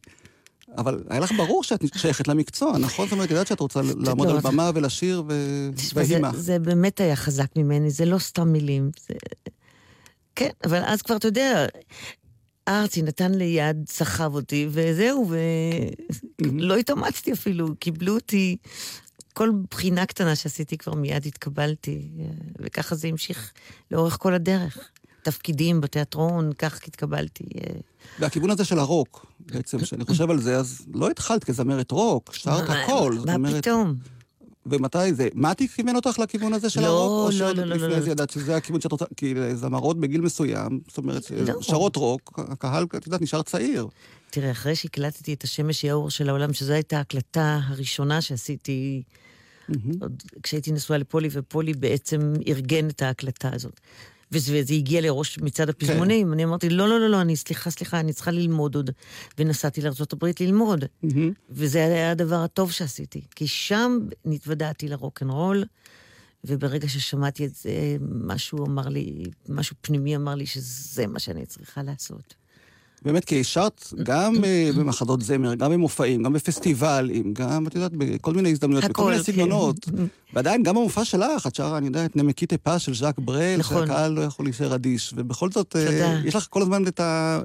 אבל 0.77 1.03
היה 1.09 1.19
לך 1.19 1.31
ברור 1.37 1.63
שאת 1.63 1.83
שייכת 1.97 2.27
למקצוע, 2.27 2.77
נכון? 2.77 3.05
זאת 3.05 3.13
אומרת, 3.13 3.31
ידעת 3.31 3.47
שאת 3.47 3.59
רוצה 3.59 3.81
לעמוד 3.99 4.27
על 4.27 4.39
במה 4.39 4.71
ולשיר 4.75 5.23
והימה. 5.93 6.31
זה 6.35 6.59
באמת 6.59 6.99
היה 6.99 7.15
חזק 7.15 7.47
ממני, 7.55 7.91
זה 7.91 8.05
לא 8.05 8.17
סתם 8.19 8.47
מילים. 8.47 8.91
כן, 10.35 10.49
אבל 10.65 10.81
אז 10.85 11.01
כבר, 11.01 11.15
אתה 11.15 11.27
יודע, 11.27 11.65
ארצי 12.67 13.01
נתן 13.01 13.33
לי 13.33 13.45
יד, 13.45 13.77
סחב 13.89 14.33
אותי, 14.35 14.67
וזהו, 14.71 15.31
ולא 16.41 16.77
התאמצתי 16.77 17.33
אפילו, 17.33 17.75
קיבלו 17.79 18.13
אותי. 18.15 18.57
כל 19.33 19.51
בחינה 19.71 20.05
קטנה 20.05 20.35
שעשיתי 20.35 20.77
כבר 20.77 20.93
מיד 20.93 21.25
התקבלתי, 21.25 22.07
וככה 22.59 22.95
זה 22.95 23.07
המשיך 23.07 23.53
לאורך 23.91 24.17
כל 24.19 24.33
הדרך. 24.33 24.89
תפקידים 25.25 25.81
בתיאטרון, 25.81 26.53
כך 26.57 26.79
התקבלתי. 26.87 27.43
והכיוון 28.19 28.49
הזה 28.49 28.65
של 28.65 28.79
הרוק, 28.79 29.25
בעצם, 29.39 29.79
כשאני 29.79 30.05
חושב 30.05 30.29
על 30.29 30.41
זה, 30.41 30.57
אז 30.57 30.85
לא 30.93 31.09
התחלת 31.09 31.43
כזמרת 31.43 31.91
רוק, 31.91 32.33
שרת 32.33 32.69
הכל. 32.69 33.17
מה 33.25 33.51
פתאום? 33.57 33.95
ומתי 34.65 35.13
זה? 35.13 35.27
מתי 35.33 35.67
כיוון 35.67 35.95
אותך 35.95 36.19
לכיוון 36.19 36.53
הזה 36.53 36.69
של 36.69 36.81
לא, 36.81 36.87
הרוק? 36.87 37.33
לא, 37.33 37.51
לא, 37.51 37.53
לא, 37.53 37.65
לא. 37.65 37.75
או 37.75 37.79
שלפני 37.79 38.01
זה 38.01 38.11
ידעת 38.11 38.29
שזה 38.29 38.55
הכיוון 38.55 38.81
שאת 38.81 38.91
רוצה, 38.91 39.05
כי 39.17 39.33
זמרות 39.55 39.99
בגיל 39.99 40.21
מסוים, 40.21 40.79
זאת 40.87 40.97
אומרת, 40.97 41.23
שרות 41.61 41.95
רוק, 41.95 42.39
הקהל, 42.51 42.85
את 42.97 43.05
יודעת, 43.05 43.21
נשאר 43.21 43.41
צעיר. 43.41 43.87
תראה, 44.29 44.51
אחרי 44.51 44.75
שהקלטתי 44.75 45.33
את 45.33 45.43
השמש 45.43 45.83
היא 45.83 45.91
האור 45.91 46.09
של 46.09 46.29
העולם, 46.29 46.53
שזו 46.53 46.73
הייתה 46.73 46.97
ההקלטה 46.97 47.59
הראשונה 47.67 48.21
שעשיתי 48.21 49.03
עוד 50.01 50.23
כשהייתי 50.43 50.71
נשואה 50.71 50.99
לפולי, 50.99 51.29
ופולי 51.31 51.73
בעצם 51.73 52.33
ארגן 52.47 52.87
את 52.87 53.01
ההקלטה 53.01 53.49
הזאת. 53.53 53.79
וזה, 54.31 54.73
הגיע 54.73 55.01
לראש 55.01 55.39
מצד 55.39 55.69
הפזמונים, 55.69 56.27
כן. 56.27 56.33
אני 56.33 56.43
אמרתי, 56.43 56.69
לא, 56.69 56.89
לא, 56.89 56.99
לא, 56.99 57.09
לא, 57.09 57.21
אני, 57.21 57.35
סליחה, 57.35 57.69
סליחה, 57.69 57.99
אני 57.99 58.13
צריכה 58.13 58.31
ללמוד 58.31 58.75
עוד. 58.75 58.89
ונסעתי 59.37 59.81
לארה"ב 59.81 60.25
ללמוד. 60.39 60.83
Mm-hmm. 60.83 61.17
וזה 61.49 61.85
היה 61.85 62.11
הדבר 62.11 62.35
הטוב 62.35 62.71
שעשיתי. 62.71 63.21
כי 63.35 63.47
שם 63.47 63.99
נתוודעתי 64.25 64.87
לרוקנרול, 64.87 65.65
וברגע 66.43 66.87
ששמעתי 66.87 67.45
את 67.45 67.55
זה, 67.55 67.97
משהו 68.01 68.65
אמר 68.65 68.87
לי, 68.87 69.23
משהו 69.49 69.75
פנימי 69.81 70.15
אמר 70.15 70.35
לי 70.35 70.45
שזה 70.45 71.07
מה 71.07 71.19
שאני 71.19 71.45
צריכה 71.45 71.83
לעשות. 71.83 72.35
באמת, 73.05 73.25
כי 73.25 73.39
השארת 73.39 73.93
גם 74.03 74.43
אה, 74.43 74.69
במחדות 74.77 75.21
זמר, 75.21 75.55
גם 75.55 75.71
במופעים, 75.71 76.23
גם 76.23 76.33
בפסטיבלים, 76.33 77.33
גם, 77.33 77.67
את 77.67 77.75
יודעת, 77.75 77.91
בכל 77.97 78.33
מיני 78.33 78.51
הזדמנויות, 78.51 78.85
בכל 78.85 79.03
מיני 79.05 79.17
כן. 79.17 79.23
סגנונות. 79.23 79.75
ועדיין, 80.33 80.63
גם 80.63 80.75
במופע 80.75 81.05
שלך, 81.05 81.47
את 81.47 81.55
שרה, 81.55 81.77
אני 81.77 81.85
יודע, 81.87 82.05
את 82.05 82.15
נמקי 82.15 82.45
טיפה 82.45 82.79
של 82.79 82.95
ז'אק 82.95 83.19
ברל, 83.19 83.55
נכון. 83.57 83.87
שהקהל 83.87 84.11
לא 84.11 84.21
יכול 84.21 84.45
להישאר 84.45 84.75
אדיש. 84.75 85.13
ובכל 85.15 85.51
זאת, 85.51 85.75
אה, 85.75 86.21
יש 86.25 86.35
לך 86.35 86.47
כל 86.49 86.61
הזמן 86.61 86.87
את 86.87 86.99
ה... 86.99 87.39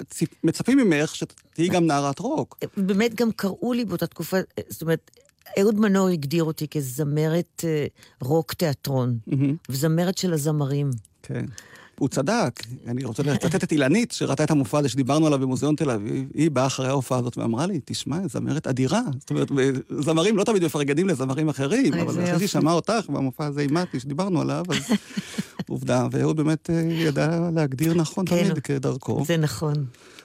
מצפים 0.44 0.78
ממך 0.78 1.14
שתהיי 1.16 1.68
גם 1.68 1.86
נערת 1.86 2.18
רוק. 2.18 2.58
באמת, 2.76 3.14
גם 3.14 3.32
קראו 3.32 3.72
לי 3.72 3.84
באותה 3.84 4.06
תקופה, 4.06 4.36
זאת 4.68 4.82
אומרת... 4.82 5.10
אהוד 5.60 5.80
מנור 5.80 6.08
הגדיר 6.08 6.44
אותי 6.44 6.68
כזמרת 6.68 7.64
אה, 7.64 7.86
רוק 8.22 8.52
תיאטרון, 8.52 9.18
וזמרת 9.68 10.18
של 10.18 10.32
הזמרים. 10.32 10.90
כן. 11.22 11.44
הוא 12.00 12.08
צדק. 12.08 12.60
אני 12.86 13.04
רוצה 13.04 13.22
לצטט 13.22 13.64
את 13.64 13.72
אילנית, 13.72 14.12
שראתה 14.12 14.44
את 14.44 14.50
המופע 14.50 14.78
הזה 14.78 14.88
שדיברנו 14.88 15.26
עליו 15.26 15.38
במוזיאון 15.38 15.76
תל 15.76 15.90
אביב. 15.90 16.28
היא 16.34 16.50
באה 16.50 16.66
אחרי 16.66 16.88
ההופעה 16.88 17.18
הזאת 17.18 17.38
ואמרה 17.38 17.66
לי, 17.66 17.80
תשמע, 17.84 18.18
זמרת 18.28 18.66
אדירה. 18.66 19.00
זאת 19.18 19.30
אומרת, 19.30 19.48
זמרים 20.00 20.36
לא 20.36 20.44
תמיד 20.44 20.64
מפרגנים 20.64 21.08
לזמרים 21.08 21.48
אחרים, 21.48 21.94
אבל 21.94 22.24
אחרי 22.24 22.38
שהיא 22.38 22.48
שמעה 22.48 22.74
אותך 22.74 23.04
במופע 23.08 23.46
הזה 23.46 23.62
עם 23.62 23.74
מתי, 23.74 24.00
שדיברנו 24.00 24.40
עליו, 24.40 24.64
אז 24.68 24.90
עובדה, 25.68 26.06
ואהוד 26.10 26.36
באמת 26.36 26.70
אה, 26.70 26.80
ידע 26.90 27.50
להגדיר 27.54 27.94
נכון 27.94 28.26
כן, 28.26 28.44
תמיד 28.44 28.58
כדרכו. 28.58 29.24
זה 29.26 29.36
נכון. 29.36 29.74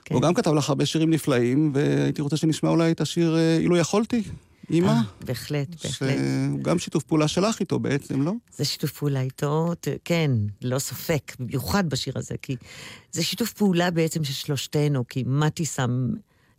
הוא 0.09 0.21
גם 0.21 0.33
כתב 0.33 0.53
לך 0.53 0.69
הרבה 0.69 0.85
שירים 0.85 1.09
נפלאים, 1.09 1.71
והייתי 1.73 2.21
רוצה 2.21 2.37
שנשמע 2.37 2.69
אולי 2.69 2.91
את 2.91 3.01
השיר 3.01 3.35
אה, 3.37 3.57
"אילו 3.57 3.77
יכולתי". 3.77 4.23
אימא? 4.69 4.87
אה, 4.87 5.01
בהחלט, 5.25 5.83
בהחלט. 5.83 6.17
גם 6.61 6.79
שיתוף 6.79 7.03
פעולה 7.03 7.27
שלך 7.27 7.59
איתו 7.59 7.79
בעצם, 7.79 8.21
לא? 8.21 8.33
זה 8.57 8.65
שיתוף 8.65 8.91
פעולה 8.91 9.21
איתו, 9.21 9.73
כן, 10.05 10.31
לא 10.61 10.79
ספק, 10.79 11.35
במיוחד 11.39 11.89
בשיר 11.89 12.13
הזה, 12.15 12.35
כי 12.41 12.55
זה 13.11 13.23
שיתוף 13.23 13.53
פעולה 13.53 13.91
בעצם 13.91 14.23
של 14.23 14.33
שלושתנו, 14.33 15.07
כי 15.07 15.23
מתי 15.27 15.65
שם 15.65 16.09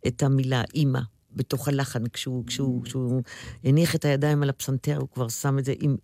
את 0.06 0.22
המילה 0.22 0.62
אימא 0.74 1.00
בתוך 1.36 1.68
הלחן, 1.68 2.06
כשהוא, 2.06 2.46
כשהוא, 2.46 2.84
כשהוא 2.84 3.22
הניח 3.64 3.94
את 3.94 4.04
הידיים 4.04 4.42
על 4.42 4.50
הפסנתר, 4.50 4.96
הוא 4.96 5.08
כבר 5.14 5.28
שם 5.28 5.58
את 5.58 5.64
זה 5.64 5.74
עם 5.80 5.96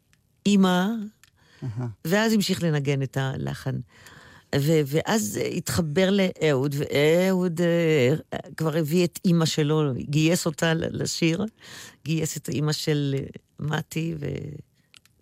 אימא, 0.46 0.86
ואז 2.04 2.32
המשיך 2.32 2.62
לנגן 2.62 3.02
את 3.02 3.16
הלחן. 3.16 3.80
ו- 4.56 4.80
ואז 4.86 5.40
התחבר 5.56 6.10
לאהוד, 6.10 6.74
ואהוד 6.78 7.60
uh, 7.60 8.36
כבר 8.56 8.76
הביא 8.76 9.04
את 9.04 9.18
אימא 9.24 9.44
שלו, 9.44 9.92
גייס 9.98 10.46
אותה 10.46 10.74
לשיר, 10.74 11.44
גייס 12.04 12.36
את 12.36 12.48
האימא 12.48 12.72
של 12.72 13.14
אה, 13.18 13.24
מתי, 13.58 14.14
ו... 14.18 14.26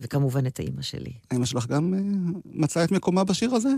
וכמובן 0.01 0.47
את 0.47 0.61
האימא 0.61 0.83
שלי. 0.83 1.13
האימא 1.31 1.47
שלך 1.47 1.67
גם 1.67 1.95
uh, 1.95 2.39
מצאה 2.45 2.85
את 2.85 2.93
מקומה 2.93 3.25
בשיר 3.25 3.55
הזה? 3.55 3.71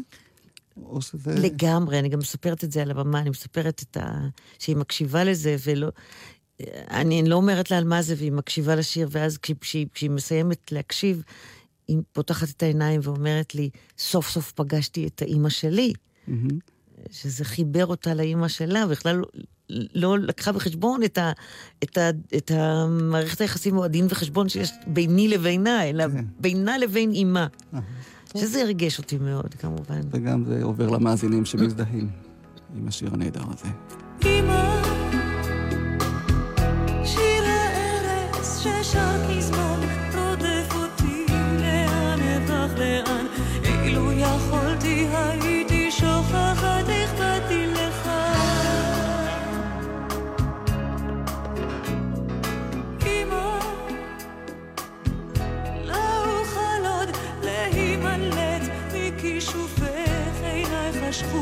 שזה... 1.01 1.35
לגמרי, 1.35 1.99
אני 1.99 2.09
גם 2.09 2.19
מספרת 2.19 2.65
את 2.65 2.73
זה 2.73 2.83
על 2.83 2.91
הבמה, 2.91 3.21
אני 3.21 3.31
מספרת 3.31 3.83
את 3.83 3.97
ה... 3.97 4.29
שהיא 4.59 4.77
מקשיבה 4.77 5.25
לזה, 5.25 5.57
ולא... 5.65 5.89
אני 6.91 7.29
לא 7.29 7.37
אומרת 7.37 7.71
לה 7.71 7.79
על 7.79 7.85
מה 7.85 8.03
זה, 8.03 8.15
והיא 8.19 8.33
מקשיבה 8.33 8.75
לשיר, 8.75 9.09
ואז 9.11 9.39
כשהיא, 9.39 9.87
כשהיא 9.95 10.11
מסיימת 10.11 10.73
להקשיב, 10.73 11.23
היא 11.89 11.99
פותחת 12.13 12.49
את 12.51 12.63
העיניים 12.63 13.01
ואומרת 13.03 13.55
לי, 13.55 13.71
סוף 13.99 14.31
סוף 14.31 14.53
פגשתי 14.53 15.07
את 15.07 15.23
האימא 15.23 15.49
שלי. 15.49 15.93
Mm-hmm. 16.29 16.33
שזה 17.11 17.45
חיבר 17.45 17.87
אותה 17.87 18.15
לאימא 18.15 18.49
שלה, 18.49 18.87
בכלל 18.87 19.23
לא 19.95 20.19
לקחה 20.19 20.53
בחשבון 20.53 21.03
את, 21.03 21.19
ה, 21.19 21.33
את, 21.83 21.99
ה, 21.99 22.11
את 22.37 22.51
המערכת 22.55 23.41
היחסים 23.41 23.77
או 23.77 23.85
הדין 23.85 24.07
וחשבון 24.09 24.49
שיש 24.49 24.73
ביני 24.87 25.29
לבינה, 25.29 25.89
אלא 25.89 26.09
כן. 26.09 26.25
בינה 26.41 26.79
לבין 26.79 27.13
אימה. 27.13 27.47
שזה 28.37 28.63
הרגש 28.63 28.99
אותי 28.99 29.19
מאוד, 29.19 29.55
כמובן. 29.55 30.01
וגם 30.11 30.45
זה 30.45 30.63
עובר 30.63 30.89
למאזינים 30.89 31.45
שמזדהים 31.45 32.11
עם 32.75 32.89
השיר 32.89 33.11
הנהדר 33.15 33.43
הזה. 33.49 33.69
אמא, 34.25 34.82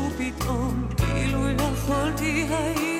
חשכו 0.00 0.10
פתאום, 0.18 0.88
אילו 1.16 1.48
יכולתי 1.48 2.46
הייתי 2.50 2.99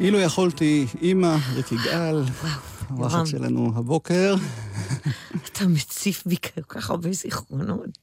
אילו 0.00 0.20
יכולתי, 0.20 0.86
אימא, 1.02 1.36
ריקי 1.54 1.76
גל, 1.84 2.14
יורם. 2.14 2.26
האורחת 2.88 3.26
שלנו 3.26 3.72
הבוקר. 3.76 4.34
אתה 5.52 5.66
מציף 5.66 6.22
בי 6.26 6.36
כל 6.36 6.62
כך 6.68 6.90
הרבה 6.90 7.12
זיכרונות. 7.12 7.98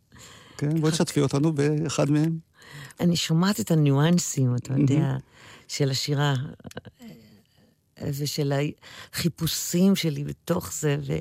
כן, 0.57 0.81
בואי 0.81 0.91
תשתפי 0.91 1.21
אותנו 1.21 1.53
באחד 1.53 2.11
מהם. 2.11 2.37
אני 2.99 3.15
שומעת 3.15 3.59
את 3.59 3.71
הניואנסים, 3.71 4.55
אתה 4.55 4.73
יודע, 4.73 5.15
של 5.67 5.89
השירה, 5.89 6.33
אה, 7.01 8.09
ושל 8.17 8.53
החיפושים 9.13 9.95
שלי 9.95 10.23
בתוך 10.23 10.73
זה, 10.73 10.97
ו... 11.07 11.13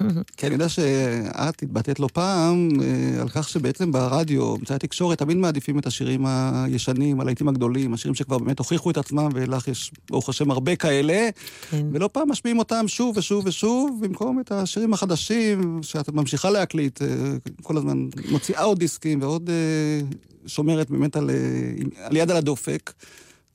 כן, 0.36 0.46
אני 0.46 0.54
יודע 0.54 0.68
שאת 0.68 1.62
התבטאת 1.62 2.00
לא 2.00 2.08
פעם 2.12 2.68
אה, 2.82 3.20
על 3.20 3.28
כך 3.28 3.48
שבעצם 3.48 3.92
ברדיו, 3.92 4.56
אמצעי 4.56 4.76
התקשורת, 4.76 5.18
תמיד 5.18 5.36
מעדיפים 5.36 5.78
את 5.78 5.86
השירים 5.86 6.26
הישנים, 6.26 7.20
הלהיטים 7.20 7.48
הגדולים, 7.48 7.94
השירים 7.94 8.14
שכבר 8.14 8.38
באמת 8.38 8.58
הוכיחו 8.58 8.90
את 8.90 8.96
עצמם, 8.96 9.28
ולך 9.34 9.68
יש, 9.68 9.92
ברוך 10.10 10.28
השם, 10.28 10.50
הרבה 10.50 10.76
כאלה, 10.76 11.28
כן. 11.70 11.86
ולא 11.92 12.08
פעם 12.12 12.30
משמיעים 12.30 12.58
אותם 12.58 12.84
שוב 12.88 13.16
ושוב 13.16 13.46
ושוב, 13.46 13.98
במקום 14.00 14.40
את 14.40 14.52
השירים 14.52 14.92
החדשים, 14.92 15.80
שאת 15.82 16.08
ממשיכה 16.08 16.50
להקליט, 16.50 17.02
אה, 17.02 17.06
כל 17.62 17.76
הזמן 17.76 18.06
מוציאה 18.30 18.62
עוד 18.62 18.78
דיסקים 18.78 19.22
ועוד 19.22 19.50
אה, 19.50 20.00
שומרת 20.46 20.90
באמת 20.90 21.16
על, 21.16 21.30
על 21.96 22.16
יד 22.16 22.30
על 22.30 22.36
הדופק. 22.36 22.92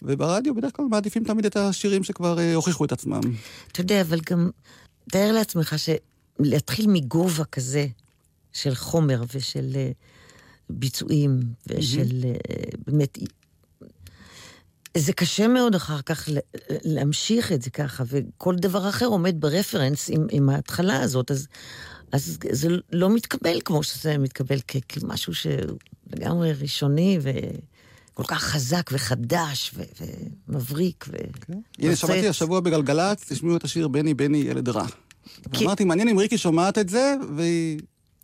וברדיו 0.04 0.56
בדרך 0.56 0.72
כלל 0.76 0.86
מעדיפים 0.86 1.24
תמיד 1.24 1.46
את 1.46 1.58
השירים 1.58 2.04
שכבר 2.04 2.40
אה, 2.40 2.56
הוכיחו 2.56 2.86
את 2.86 2.92
עצמם. 2.92 3.22
אתה 3.72 3.82
יודע, 3.82 4.02
אבל 4.02 4.20
גם 4.30 4.50
תאר 5.12 5.32
לעצמך 5.32 5.76
שלהתחיל 6.44 6.88
מגובה 6.88 7.46
כזה 7.46 7.88
של 8.54 8.76
חומר 8.76 9.24
ושל 9.34 9.72
אה, 9.76 9.92
ביצועים 10.70 11.40
ושל 11.68 12.26
אה, 12.26 12.32
באמת... 12.88 13.18
זה 14.98 15.14
קשה 15.14 15.48
מאוד 15.48 15.76
אחר 15.76 16.02
כך 16.02 16.30
להמשיך 16.70 17.52
את 17.52 17.62
זה 17.62 17.70
ככה, 17.70 18.04
וכל 18.08 18.56
דבר 18.56 18.90
אחר 18.90 19.06
עומד 19.06 19.36
ברפרנס 19.40 20.10
עם, 20.10 20.28
עם 20.32 20.50
ההתחלה 20.50 21.02
הזאת, 21.02 21.32
אז, 21.32 21.48
אז 22.12 22.38
זה 22.52 22.70
לא 22.92 23.10
מתקבל 23.10 23.60
כמו 23.66 23.84
שזה 23.84 24.18
מתקבל 24.18 24.58
כ- 24.68 24.76
כמשהו 24.90 25.34
שלגמרי 25.34 26.54
ראשוני 26.54 27.20
וכל 27.22 28.24
כך 28.28 28.44
חזק 28.44 28.90
וחדש 28.94 29.72
ו- 29.76 29.84
ומבריק. 30.50 31.06
ו- 31.08 31.12
כן. 31.42 31.54
הנה, 31.80 31.90
נוצץ. 31.90 32.02
שמעתי 32.02 32.28
השבוע 32.28 32.60
בגלגלצ, 32.60 33.32
תשמעו 33.32 33.58
את 33.58 33.64
השיר 33.64 33.88
בני 33.88 34.14
בני 34.14 34.38
ילד 34.38 34.70
רע. 34.70 34.86
כי- 35.54 35.66
אמרתי, 35.66 35.84
מעניין 35.84 36.08
אם 36.08 36.18
ריקי 36.18 36.38
שומעת 36.38 36.78
את 36.78 36.90
זה, 36.90 37.16
והיא 37.36 37.80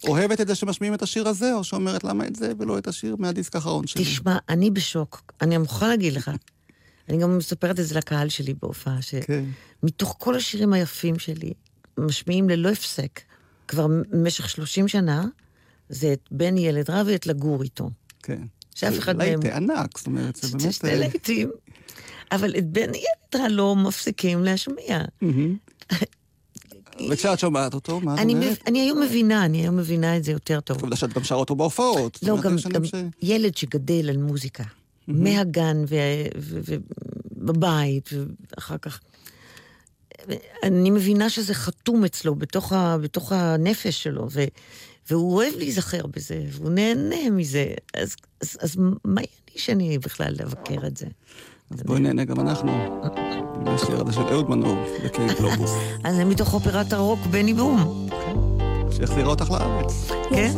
אוהבת 0.08 0.42
את 0.42 0.48
זה 0.48 0.56
שמשמיעים 0.56 0.94
את 0.94 1.02
השיר 1.02 1.28
הזה, 1.28 1.54
או 1.54 1.64
שאומרת 1.64 2.04
למה 2.04 2.28
את 2.28 2.36
זה 2.36 2.52
ולא 2.60 2.78
את 2.78 2.88
השיר 2.88 3.16
מהדיסק 3.20 3.56
האחרון 3.56 3.88
שלי. 3.88 4.04
תשמע, 4.04 4.38
אני 4.50 4.72
בשוק, 4.72 5.32
אני 5.42 5.58
מוכרחה 5.58 5.88
להגיד 5.88 6.14
לך. 6.14 6.32
אני 7.10 7.18
גם 7.18 7.38
מספרת 7.38 7.80
את 7.80 7.88
זה 7.88 7.96
לקהל 7.96 8.30
שלי 8.30 8.54
בהופעה, 8.62 9.00
כן. 9.28 9.44
שמתוך 9.82 10.16
כל 10.20 10.36
השירים 10.36 10.74
היפים 10.74 11.20
שלי, 11.20 11.54
משמיעים 11.98 12.50
ללא 12.50 12.70
הפסק, 12.70 13.20
כבר 13.68 13.88
במשך 13.88 14.50
30 14.50 14.88
שנה, 14.88 15.26
זה 15.90 16.14
את 16.14 16.28
בן 16.32 16.58
ילד 16.58 16.90
רע 16.90 17.02
ואת 17.06 17.28
לגור 17.28 17.64
איתו. 17.64 17.90
כן. 18.24 18.42
שאף 18.76 19.00
אחד 19.00 19.18
מהם... 19.18 19.28
להיטי 19.28 19.52
ענק, 19.52 19.98
זאת 19.98 20.08
אומרת, 20.08 20.36
זה 20.36 20.58
באמת... 20.58 20.74
שני 20.74 20.90
אה, 20.90 20.96
להיטים. 20.96 21.52
אבל 22.32 22.56
את 22.58 22.68
בן 22.70 22.90
ילד 22.96 23.42
רע 23.42 23.48
לא 23.50 23.76
מפסיקים 23.76 24.44
להשמיע. 24.44 25.02
וכשאת 27.10 27.40
שומעת 27.40 27.74
אותו, 27.74 28.00
מה 28.00 28.14
את 28.14 28.20
אני, 28.20 28.34
אומרת? 28.34 28.60
אני 28.68 28.82
היום 28.82 29.02
מבינה, 29.02 29.46
אני 29.46 29.58
היום 29.58 29.78
מבינה 29.78 30.18
את 30.18 30.24
זה 30.24 30.32
יותר 30.32 30.60
טוב. 30.60 30.82
עובדה 30.82 30.96
שאת 30.96 31.14
גם 31.14 31.24
שרה 31.24 31.38
אותו 31.38 31.56
בהופעות. 31.56 32.20
לא, 32.24 32.38
גם, 32.42 32.56
ילד 33.22 33.58
שגדל 33.58 34.10
על 34.10 34.18
מוזיקה, 34.18 34.64
מהגן 35.08 35.84
ובבית, 37.38 38.10
ואחר 38.14 38.78
כך... 38.78 39.00
אני 40.64 40.90
מבינה 40.90 41.30
שזה 41.30 41.54
חתום 41.54 42.06
אצלו, 42.06 42.36
בתוך, 42.36 42.74
ה, 42.74 42.98
בתוך 43.02 43.32
הנפש 43.32 44.04
שלו, 44.04 44.28
ו, 44.32 44.44
והוא 45.10 45.36
אוהב 45.36 45.54
להיזכר 45.58 46.08
בזה, 46.08 46.44
והוא 46.52 46.72
נהנה 46.72 47.30
מזה. 47.32 47.66
אז, 47.94 48.16
אז, 48.42 48.58
אז 48.60 48.76
מה 49.06 49.22
לי 49.22 49.60
שאני 49.60 49.98
בכלל 49.98 50.34
לבקר 50.40 50.88
את 50.88 50.98
זה? 50.98 51.06
אז 51.74 51.84
בואי 51.86 52.00
נהנה 52.00 52.26
גם 52.26 52.40
אנחנו. 52.40 52.72
עם 53.56 53.68
השיר 53.68 54.02
הזה 54.02 54.14
של 54.14 54.22
אהוד 54.22 54.50
מנור, 54.50 54.76
בקייק 55.06 55.40
גלובוס, 55.40 55.72
אז 56.04 56.16
זה 56.16 56.26
מתוך 56.26 56.54
אופרת 56.54 56.94
הרוק 56.94 57.20
בני 57.32 57.54
בום, 57.54 58.08
שהחזירה 58.92 59.30
אותך 59.30 59.52
לארץ. 59.52 60.12
כן? 60.30 60.52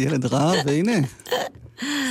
ילד, 0.00 0.26
רע, 0.26 0.52
והנה. 0.66 1.06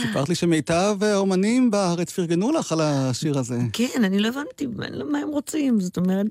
סיפרת 0.02 0.30
לי 0.30 0.36
שמיטב 0.36 0.98
האומנים 1.02 1.72
בארץ 1.72 2.12
פרגנו 2.12 2.52
לך 2.52 2.72
על 2.72 2.82
השיר 2.82 3.38
הזה. 3.38 3.58
כן, 3.74 4.04
אני 4.04 4.20
לא 4.20 4.28
הבנתי 4.28 4.68
מה 5.10 5.20
הם 5.20 5.30
רוצים. 5.30 5.80
זאת 5.80 5.98
אומרת, 5.98 6.26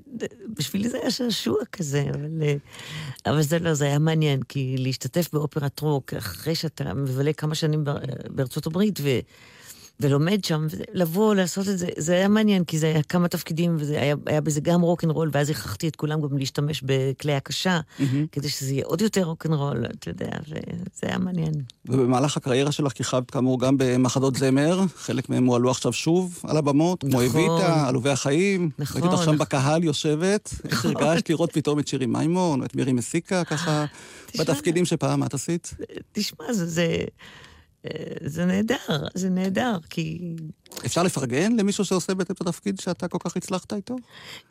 בשבילי 0.57 0.89
זה 0.89 0.97
היה 1.01 1.11
שעשוע 1.11 1.57
כזה, 1.71 2.05
אבל, 2.13 2.41
אה, 2.41 2.55
אבל 3.25 3.41
זה 3.41 3.59
לא, 3.59 3.73
זה 3.73 3.85
היה 3.85 3.99
מעניין, 3.99 4.43
כי 4.43 4.75
להשתתף 4.77 5.29
באופרת 5.33 5.79
רוק, 5.79 6.13
אחרי 6.13 6.55
שאתה 6.55 6.93
מבלה 6.93 7.33
כמה 7.33 7.55
שנים 7.55 7.83
בארצות 8.29 8.67
הברית, 8.67 8.99
ו... 9.01 9.09
ולומד 10.01 10.43
שם, 10.43 10.67
לבוא, 10.93 11.35
לעשות 11.35 11.69
את 11.69 11.77
זה, 11.77 11.87
זה 11.97 12.13
היה 12.13 12.27
מעניין, 12.27 12.63
כי 12.63 12.79
זה 12.79 12.87
היה 12.87 13.03
כמה 13.03 13.27
תפקידים, 13.27 13.75
וזה 13.79 14.01
היה, 14.01 14.15
היה 14.25 14.41
בזה 14.41 14.61
גם 14.61 14.81
רוקנרול, 14.81 15.29
ואז 15.33 15.49
הכרחתי 15.49 15.87
את 15.87 15.95
כולם 15.95 16.21
גם 16.21 16.37
להשתמש 16.37 16.83
בכלי 16.85 17.33
הקשה, 17.33 17.79
mm-hmm. 17.79 18.03
כדי 18.31 18.49
שזה 18.49 18.73
יהיה 18.73 18.85
עוד 18.85 19.01
יותר 19.01 19.23
רוקנרול, 19.23 19.85
אתה 19.85 20.09
יודע, 20.09 20.29
וזה 20.47 21.07
היה 21.07 21.17
מעניין. 21.17 21.53
ובמהלך 21.85 22.37
הקריירה 22.37 22.71
שלך 22.71 22.93
כיכבת 22.93 23.31
כאמור 23.31 23.59
גם 23.59 23.75
במחדות 23.77 24.35
זמר, 24.35 24.81
חלק 24.95 25.29
מהם 25.29 25.45
הועלו 25.45 25.71
עכשיו 25.71 25.93
שוב 25.93 26.41
על 26.43 26.57
הבמות, 26.57 27.03
נכון, 27.03 27.27
כמו 27.27 27.39
אביטה, 27.39 27.87
עלובי 27.87 28.09
החיים. 28.09 28.69
נכון. 28.79 29.01
ראיתי 29.01 29.15
אותך 29.15 29.25
שם 29.25 29.37
בקהל 29.37 29.83
יושבת, 29.83 30.53
נכון. 30.53 30.71
איך 30.71 30.85
הרגשת 30.85 31.29
לראות 31.29 31.51
פתאום 31.51 31.79
את 31.79 31.87
שירי 31.87 32.05
מימון, 32.05 32.59
או 32.59 32.65
את 32.65 32.75
מירי 32.75 32.93
מסיקה, 32.93 33.43
ככה, 33.43 33.85
בתפקידים 34.39 34.85
שפעם 34.85 35.23
את 35.23 35.33
עשית? 35.33 35.73
תשמע, 36.11 36.53
זה... 36.53 36.97
זה... 37.83 37.89
אה, 37.89 38.29
זה 38.29 38.45
נהדר, 38.45 39.07
זה 39.13 39.29
נהדר, 39.29 39.77
כי... 39.89 40.35
אפשר 40.85 41.03
לפרגן 41.03 41.55
למישהו 41.55 41.85
שעושה 41.85 42.13
בעצם 42.13 42.33
את 42.33 42.41
התפקיד 42.41 42.79
שאתה 42.79 43.07
כל 43.07 43.17
כך 43.21 43.37
הצלחת 43.37 43.73
איתו? 43.73 43.95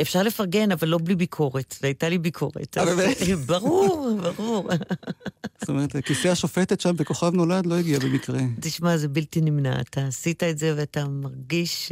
אפשר 0.01 0.22
לפרגן, 0.22 0.72
אבל 0.72 0.89
לא 0.89 0.99
בלי 1.05 1.14
ביקורת, 1.14 1.74
והייתה 1.83 2.09
לי 2.09 2.18
ביקורת. 2.18 2.79
אה, 2.79 2.85
באמת? 2.85 3.16
ברור, 3.47 4.20
ברור. 4.22 4.70
זאת 5.61 5.68
אומרת, 5.68 5.97
כיסא 6.05 6.29
השופטת 6.29 6.81
שם 6.81 6.97
בכוכב 6.97 7.35
נולד 7.35 7.66
לא 7.66 7.74
הגיע 7.74 7.99
במקרה. 7.99 8.41
תשמע, 8.61 8.97
זה 8.97 9.09
בלתי 9.09 9.41
נמנע. 9.41 9.81
אתה 9.81 10.07
עשית 10.07 10.43
את 10.43 10.59
זה 10.59 10.74
ואתה 10.76 11.05
מרגיש... 11.09 11.89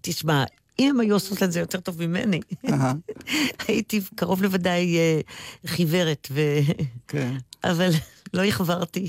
תשמע, 0.00 0.44
אם 0.78 0.90
הם 0.90 1.00
היו 1.00 1.14
עושות 1.14 1.42
את 1.42 1.52
זה 1.52 1.60
יותר 1.60 1.80
טוב 1.80 2.06
ממני, 2.06 2.40
הייתי 3.68 4.00
קרוב 4.14 4.42
לוודאי 4.42 4.96
אה, 4.96 5.20
חיוורת, 5.66 6.28
ו... 6.30 6.40
כן. 7.08 7.36
אבל 7.64 7.90
לא 8.34 8.44
החברתי. 8.44 9.08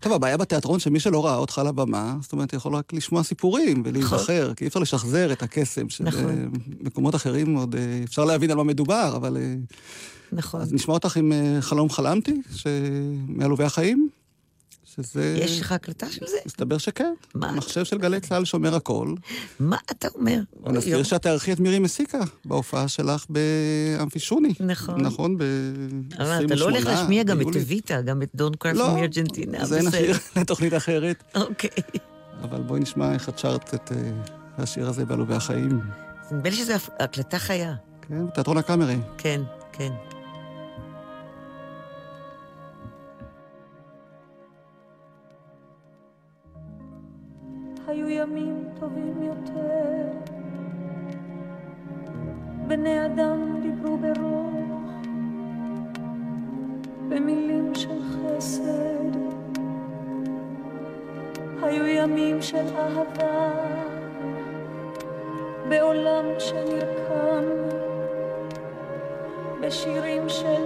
טוב, 0.00 0.12
הבעיה 0.12 0.36
בתיאטרון 0.36 0.78
שמי 0.78 1.00
שלא 1.00 1.26
ראה 1.26 1.36
אותך 1.36 1.58
על 1.58 1.66
הבמה, 1.66 2.16
זאת 2.22 2.32
אומרת, 2.32 2.52
יכול 2.52 2.74
רק 2.74 2.92
לשמוע 2.92 3.22
סיפורים 3.22 3.82
ולהיזכר, 3.86 4.42
נכון. 4.42 4.54
כי 4.54 4.64
אי 4.64 4.68
אפשר 4.68 4.80
לשחזר 4.80 5.32
את 5.32 5.42
הקסם, 5.42 5.88
שבמקומות 5.88 7.14
נכון. 7.14 7.30
אחרים 7.30 7.54
עוד 7.54 7.74
אה, 7.74 8.00
אפשר 8.04 8.24
להבין 8.24 8.50
על 8.50 8.56
מה 8.56 8.64
מדובר, 8.64 9.12
אבל... 9.16 9.36
אה, 9.36 9.54
נכון. 10.32 10.60
אז 10.60 10.72
נשמע 10.72 10.94
אותך 10.94 11.16
עם 11.16 11.32
חלום 11.60 11.90
חלמתי, 11.90 12.42
מעלובי 13.28 13.64
החיים. 13.64 14.08
שזה... 14.96 15.36
יש 15.38 15.60
לך 15.60 15.72
הקלטה 15.72 16.10
של 16.10 16.26
זה? 16.26 16.36
מסתבר 16.46 16.78
שכן. 16.78 17.14
מה? 17.34 17.48
המחשב 17.48 17.84
של 17.84 17.98
גלי 17.98 18.20
צה"ל 18.20 18.44
שומר 18.44 18.74
הכל. 18.74 19.14
מה 19.60 19.76
אתה 19.90 20.08
אומר? 20.14 20.40
ונזכיר 20.64 21.02
שאת 21.02 21.22
תארחי 21.22 21.52
את 21.52 21.60
מירי 21.60 21.78
מסיקה 21.78 22.20
בהופעה 22.44 22.88
שלך 22.88 23.26
באמפישוני. 23.28 24.52
נכון. 24.60 25.00
נכון, 25.00 25.38
ב-28 25.38 26.22
אבל 26.22 26.44
אתה 26.46 26.54
לא 26.54 26.64
הולך 26.64 26.86
להשמיע 26.86 27.22
גם 27.22 27.40
את 27.40 27.56
אביטה, 27.56 28.02
גם 28.02 28.22
את 28.22 28.30
דון 28.34 28.52
קראפט 28.58 28.78
לא, 28.78 28.94
מארגנטינה. 28.94 29.64
זה 29.64 29.82
נשאיר 29.82 30.16
לתוכנית 30.36 30.74
אחרת. 30.74 31.24
אוקיי. 31.34 31.70
אבל 32.42 32.60
בואי 32.60 32.80
נשמע 32.80 33.12
איך 33.12 33.28
את 33.28 33.38
שרת 33.38 33.74
את 33.74 33.92
אה, 33.92 34.10
השיר 34.58 34.88
הזה 34.88 35.04
בעלובי 35.04 35.34
החיים. 35.34 35.80
נדמה 36.30 36.50
לי 36.50 36.56
שזו 36.56 36.72
הקלטה 36.98 37.38
חיה. 37.38 37.74
כן, 38.08 38.26
בתיאטרון 38.26 38.58
הקאמרי. 38.58 38.96
כן, 39.18 39.40
כן. 39.72 39.92
היו 47.90 48.08
ימים 48.08 48.64
טובים 48.80 49.22
יותר. 49.22 50.06
בני 52.66 53.06
אדם 53.06 53.60
דיברו 53.62 53.96
ברוך, 53.96 54.90
במילים 57.08 57.74
של 57.74 57.98
חסד. 58.02 59.16
היו 61.62 61.86
ימים 61.86 62.42
של 62.42 62.66
אהבה, 62.76 63.50
בעולם 65.68 66.24
שנרקם, 66.38 67.44
בשירים 69.60 70.28
של 70.28 70.64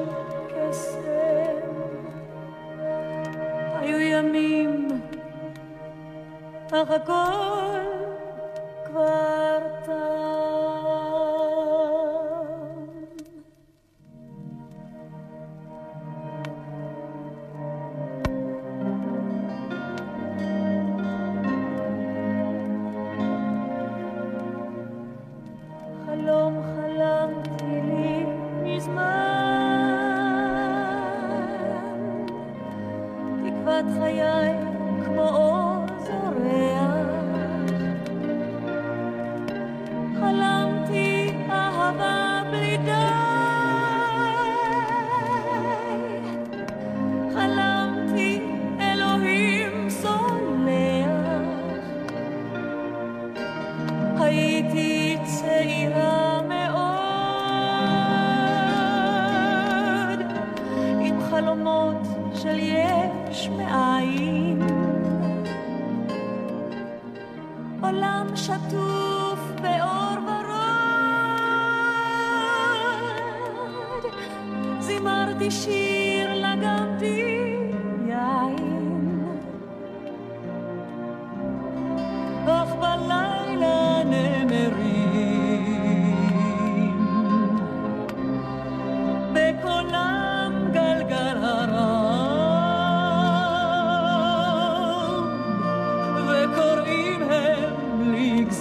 קסם. 0.48 1.03
Aragorn. 6.74 7.83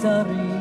sorry 0.04 0.53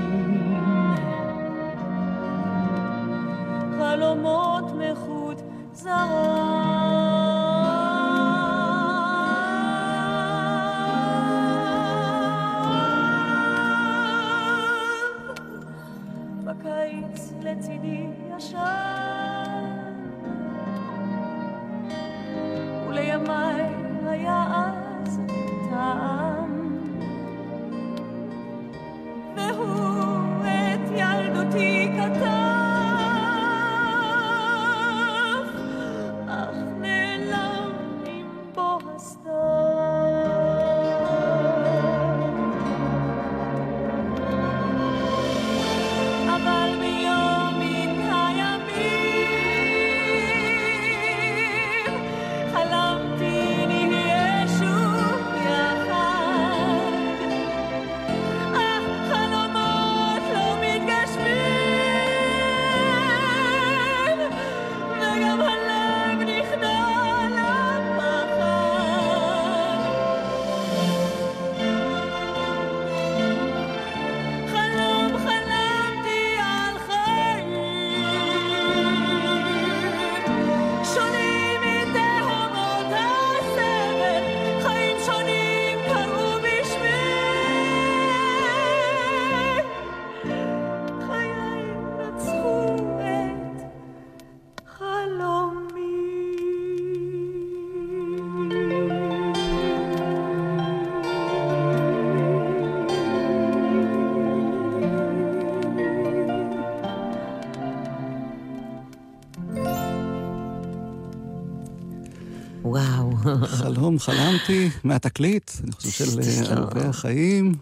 וואו. 112.63 113.11
חלום, 113.45 113.99
חלמתי, 113.99 114.69
מהתקליט, 114.83 115.51
אני 115.63 115.71
חושב 115.71 115.89
של 115.89 116.19
אה, 116.19 116.25
תשלום. 116.43 116.57
ערבי 116.57 116.79
החיים. 116.79 117.53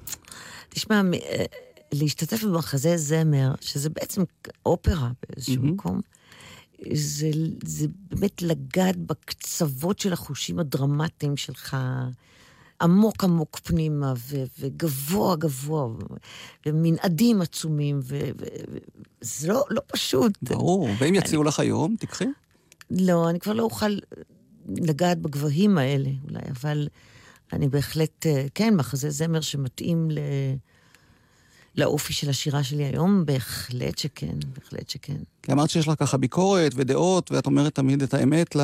תשמע, 0.69 1.01
אה, 1.13 1.45
להשתתף 1.91 2.43
במחזה 2.43 2.97
זמר, 2.97 3.53
שזה 3.61 3.89
בעצם 3.89 4.23
אופרה 4.65 5.09
באיזשהו. 5.29 5.63
מקום, 5.63 6.01
זה, 6.93 7.29
זה 7.63 7.87
באמת 8.09 8.41
לגעת 8.41 8.97
בקצוות 8.97 9.99
של 9.99 10.13
החושים 10.13 10.59
הדרמטיים 10.59 11.37
שלך, 11.37 11.77
עמוק 12.81 13.23
עמוק 13.23 13.59
פנימה, 13.63 14.13
ו, 14.17 14.43
וגבוה 14.59 15.35
גבוה, 15.35 15.87
ומנעדים 16.65 17.41
עצומים, 17.41 17.99
וזה 18.03 19.47
לא, 19.47 19.63
לא 19.69 19.81
פשוט. 19.87 20.31
ברור, 20.41 20.89
ואם 20.99 21.15
יציעו 21.15 21.43
לך 21.43 21.59
היום, 21.59 21.95
תיקחי. 21.99 22.25
לא, 22.91 23.29
אני 23.29 23.39
כבר 23.39 23.53
לא 23.53 23.63
אוכל 23.63 23.97
לגעת 24.77 25.17
בגבהים 25.17 25.77
האלה 25.77 26.09
אולי, 26.23 26.41
אבל 26.51 26.87
אני 27.53 27.67
בהחלט, 27.67 28.25
אה, 28.25 28.45
כן, 28.55 28.75
מחזה 28.75 29.09
זמר 29.09 29.41
שמתאים 29.41 30.11
ל... 30.11 30.19
לאופי 31.77 32.13
של 32.13 32.29
השירה 32.29 32.63
שלי 32.63 32.83
היום, 32.83 33.25
בהחלט 33.25 33.97
שכן, 33.97 34.35
בהחלט 34.55 34.89
שכן. 34.89 35.15
כי 35.43 35.51
אמרת 35.51 35.69
שיש 35.69 35.87
לך 35.87 35.93
ככה 35.99 36.17
ביקורת 36.17 36.71
ודעות, 36.75 37.31
ואת 37.31 37.45
אומרת 37.45 37.75
תמיד 37.75 38.01
את 38.03 38.13
האמת 38.13 38.55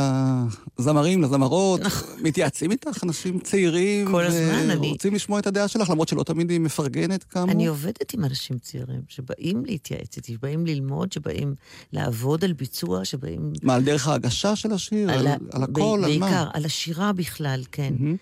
לזמרים, 0.80 1.22
לזמרות. 1.24 1.82
מתייעצים 2.24 2.72
איתך 2.72 3.04
אנשים 3.04 3.40
צעירים, 3.40 4.12
כל 4.12 4.24
הזמן, 4.26 4.70
אני- 4.70 4.88
ורוצים 4.88 5.16
לשמוע 5.16 5.40
את 5.40 5.48
הדעה 5.48 5.68
שלך, 5.68 5.90
למרות 5.90 6.08
שלא 6.08 6.24
תמיד 6.24 6.50
היא 6.50 6.60
מפרגנת 6.60 7.24
כאמור. 7.24 7.52
אני 7.52 7.68
עובדת 7.68 8.14
עם 8.14 8.26
אנשים 8.26 8.58
צעירים 8.60 9.02
שבאים 9.08 9.66
להתייעץ 9.66 10.18
איתי, 10.18 10.34
שבאים 10.34 10.66
ללמוד, 10.66 11.12
שבאים 11.12 11.56
לעבוד 11.94 12.44
על 12.44 12.54
ביצוע, 12.54 13.06
שבאים... 13.06 13.54
מה, 13.64 13.76
על 13.76 13.84
דרך 13.84 14.08
ההגשה 14.08 14.56
של 14.56 14.72
השיר? 14.74 15.12
על, 15.12 15.28
ה- 15.28 15.36
על 15.52 15.64
הכל? 15.64 16.02
על 16.06 16.18
מה? 16.20 16.26
בעיקר, 16.26 16.48
על 16.54 16.66
השירה 16.66 17.14
בכלל, 17.14 17.64
כן. 17.72 17.94
מהמם. 18.00 18.16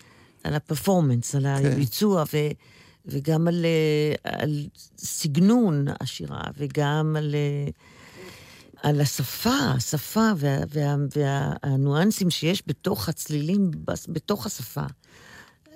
על 0.44 0.54
הפרפורמנס, 0.54 1.34
על 1.34 1.46
הביצוע, 1.46 2.24
ו, 2.32 2.36
וגם 3.06 3.48
על, 3.48 3.64
אה, 3.64 4.40
על 4.40 4.66
סגנון 4.98 5.84
השירה, 6.00 6.40
וגם 6.58 7.16
על, 7.18 7.34
אה, 7.34 7.70
על 8.82 9.00
השפה, 9.00 9.56
השפה 9.76 10.30
וה, 10.36 10.58
וה, 10.74 10.96
והניואנסים 11.16 12.30
שיש 12.30 12.62
בתוך 12.66 13.08
הצלילים, 13.08 13.70
בתוך 14.08 14.46
השפה. 14.46 14.84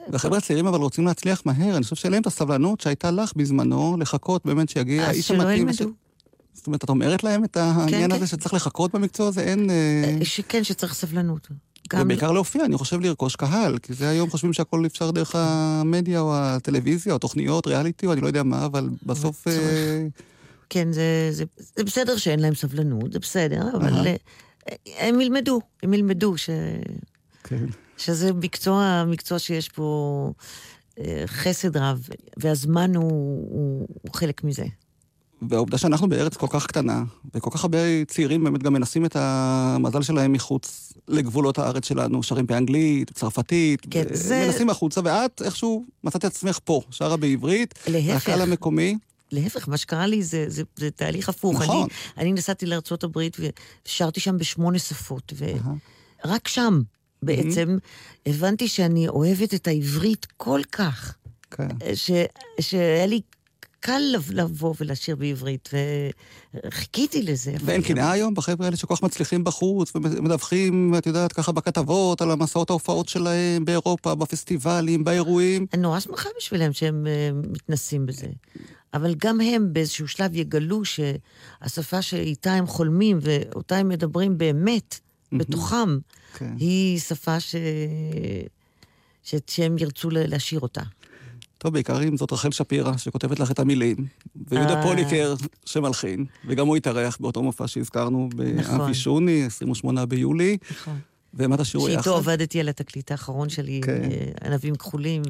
והחבר'ה 0.08 0.38
הצעירים 0.38 0.66
אבל 0.66 0.78
רוצים 0.78 1.06
להצליח 1.06 1.42
מהר, 1.44 1.76
אני 1.76 1.82
חושב 1.82 1.96
שאין 1.96 2.12
להם 2.12 2.22
את 2.22 2.26
הסבלנות 2.26 2.80
שהייתה 2.80 3.10
לך 3.10 3.32
בזמנו, 3.36 3.96
לחכות 4.00 4.46
באמת 4.46 4.68
שיגיע 4.68 5.02
אז 5.02 5.08
האיש 5.08 5.28
שלא 5.28 5.42
המתאים. 5.42 5.68
ילמדו. 5.68 5.94
זאת 6.52 6.66
אומרת, 6.66 6.84
את 6.84 6.88
אומרת 6.88 7.24
להם 7.24 7.44
את 7.44 7.56
העניין 7.56 8.10
כן. 8.10 8.16
הזה 8.16 8.26
שצריך 8.26 8.54
לחכות 8.54 8.94
במקצוע 8.94 9.28
הזה? 9.28 9.40
אין... 9.40 9.70
אה, 9.70 10.18
שכן, 10.24 10.64
שצריך 10.64 10.94
סבלנות. 10.94 11.48
גם 11.92 12.00
ובעיקר 12.02 12.32
להופיע, 12.32 12.64
אני 12.64 12.76
חושב 12.76 13.00
לרכוש 13.00 13.36
קהל, 13.36 13.78
כי 13.78 13.94
זה 13.94 14.08
היום 14.08 14.30
חושבים 14.30 14.52
שהכל 14.52 14.86
אפשר 14.86 15.10
דרך 15.10 15.34
המדיה 15.34 16.20
או 16.20 16.36
הטלוויזיה 16.36 17.12
או 17.12 17.18
תוכניות, 17.18 17.66
ריאליטי 17.66 18.06
או 18.06 18.12
אני 18.12 18.20
לא 18.20 18.26
יודע 18.26 18.42
מה, 18.42 18.66
אבל 18.66 18.88
בסוף... 19.06 19.48
אה, 19.48 20.06
כן, 20.70 20.92
זה, 20.92 21.28
זה, 21.30 21.44
זה 21.76 21.84
בסדר 21.84 22.16
שאין 22.16 22.40
להם 22.40 22.54
סבלנות, 22.54 23.12
זה 23.12 23.18
בסדר, 23.18 23.62
אבל. 23.76 24.06
אה, 24.06 24.16
הם 24.98 25.20
ילמדו, 25.20 25.60
הם 25.82 25.94
ילמדו 25.94 26.38
ש, 26.38 26.50
כן. 27.44 27.66
שזה 27.96 28.32
מקצוע, 28.32 29.04
מקצוע 29.06 29.38
שיש 29.38 29.68
פה 29.68 30.32
אה, 30.98 31.22
חסד 31.26 31.76
רב, 31.76 32.08
והזמן 32.36 32.96
הוא, 32.96 33.04
הוא, 33.50 33.88
הוא 34.02 34.14
חלק 34.14 34.44
מזה. 34.44 34.64
והעובדה 35.48 35.78
שאנחנו 35.78 36.08
בארץ 36.08 36.36
כל 36.36 36.46
כך 36.50 36.66
קטנה, 36.66 37.02
וכל 37.34 37.50
כך 37.50 37.62
הרבה 37.64 37.78
צעירים 38.04 38.44
באמת 38.44 38.62
גם 38.62 38.72
מנסים 38.72 39.04
את 39.04 39.16
המזל 39.18 40.02
שלהם 40.02 40.32
מחוץ 40.32 40.92
לגבולות 41.08 41.58
הארץ 41.58 41.84
שלנו, 41.88 42.22
שרים 42.22 42.46
באנגלית, 42.46 43.10
צרפתית, 43.14 43.80
כן, 43.90 44.04
ו- 44.10 44.16
זה- 44.16 44.44
מנסים 44.46 44.70
החוצה, 44.70 45.00
ואת 45.04 45.42
איכשהו 45.44 45.84
מצאת 46.04 46.16
את 46.20 46.30
עצמך 46.30 46.58
פה, 46.64 46.80
שרה 46.90 47.16
בעברית, 47.16 47.74
להפך. 47.86 48.08
והקהל 48.28 48.42
המקומי. 48.42 48.98
להפך, 49.32 49.68
מה 49.68 49.76
שקרה 49.76 50.06
לי 50.06 50.22
זה, 50.22 50.44
זה, 50.48 50.62
זה 50.76 50.90
תהליך 50.90 51.28
הפוך. 51.28 51.62
נכון. 51.62 51.88
אני, 52.16 52.22
אני 52.22 52.32
נסעתי 52.32 52.66
הברית 53.04 53.36
ושרתי 53.86 54.20
שם 54.20 54.38
בשמונה 54.38 54.78
שפות, 54.78 55.32
ורק 56.24 56.48
שם 56.48 56.80
בעצם 57.22 57.78
הבנתי 58.26 58.68
שאני 58.68 59.08
אוהבת 59.08 59.54
את 59.54 59.66
העברית 59.66 60.26
כל 60.36 60.60
כך, 60.72 61.14
כן. 61.50 61.68
ש, 61.94 62.10
שהיה 62.60 63.06
לי 63.06 63.20
קל 63.80 64.00
לב- 64.12 64.30
לבוא 64.32 64.74
ולשיר 64.80 65.16
בעברית, 65.16 65.68
וחיכיתי 66.66 67.22
לזה. 67.22 67.54
ואין 67.64 67.80
אבל- 67.80 67.88
קנאה 67.88 68.10
היום 68.10 68.34
בחבר'ה 68.34 68.66
האלה 68.66 68.76
שכל 68.76 68.96
כך 68.96 69.02
מצליחים 69.02 69.44
בחוץ, 69.44 69.92
ומדווחים, 69.94 70.94
את 70.98 71.06
יודעת, 71.06 71.32
ככה 71.32 71.52
בכתבות, 71.52 72.20
על 72.22 72.30
המסעות 72.30 72.70
ההופעות 72.70 73.08
שלהם 73.08 73.64
באירופה, 73.64 74.14
בפסטיבלים, 74.14 75.04
באירועים. 75.04 75.66
אני 75.74 75.82
נורא 75.82 76.00
שמחה 76.00 76.28
בשבילם 76.38 76.72
שהם 76.72 77.06
אה, 77.06 77.30
מתנסים 77.52 78.06
בזה. 78.06 78.26
אבל 78.94 79.14
גם 79.18 79.40
הם 79.40 79.72
באיזשהו 79.72 80.08
שלב 80.08 80.36
יגלו 80.36 80.82
שהשפה 80.84 82.02
שאיתה 82.02 82.52
הם 82.52 82.66
חולמים 82.66 83.18
ואותה 83.22 83.76
הם 83.76 83.88
מדברים 83.88 84.38
באמת, 84.38 85.00
בתוכם, 85.32 85.98
כן. 86.34 86.54
היא 86.58 86.98
שפה 87.00 87.40
ש... 87.40 87.54
ש... 89.22 89.34
שהם 89.46 89.76
ירצו 89.78 90.10
ל- 90.10 90.34
לשיר 90.34 90.60
אותה. 90.60 90.82
טוב, 91.60 91.72
בעיקר 91.72 92.02
אם 92.02 92.16
זאת 92.16 92.32
רחל 92.32 92.50
שפירא, 92.50 92.96
שכותבת 92.96 93.40
לך 93.40 93.50
את 93.50 93.58
המילים, 93.58 93.96
ויהודה 94.48 94.74
אה. 94.74 94.82
פוליקר 94.82 95.34
שמלחין, 95.64 96.24
וגם 96.46 96.66
הוא 96.66 96.76
התארח 96.76 97.16
באותו 97.20 97.42
מופע 97.42 97.68
שהזכרנו 97.68 98.28
נכון. 98.54 98.78
באבי 98.78 98.94
שוני, 98.94 99.44
28 99.44 100.06
ביולי, 100.06 100.56
נכון. 100.70 100.98
ומה 101.34 101.56
תשאירו 101.56 101.88
יחד? 101.88 102.02
שאיתו 102.02 102.16
עבדתי 102.16 102.60
על 102.60 102.68
התקליט 102.68 103.10
האחרון 103.10 103.48
שלי, 103.48 103.80
כן. 103.84 104.02
אה, 104.02 104.48
ענבים 104.48 104.74
כחולים. 104.74 105.22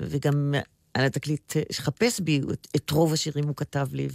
וגם 0.00 0.54
על 0.94 1.04
התקליט 1.04 1.56
אה, 1.56 1.62
שחפש 1.72 2.20
בי, 2.20 2.40
את, 2.52 2.68
את 2.76 2.90
רוב 2.90 3.12
השירים 3.12 3.44
הוא 3.44 3.56
כתב 3.56 3.86
לי, 3.92 4.08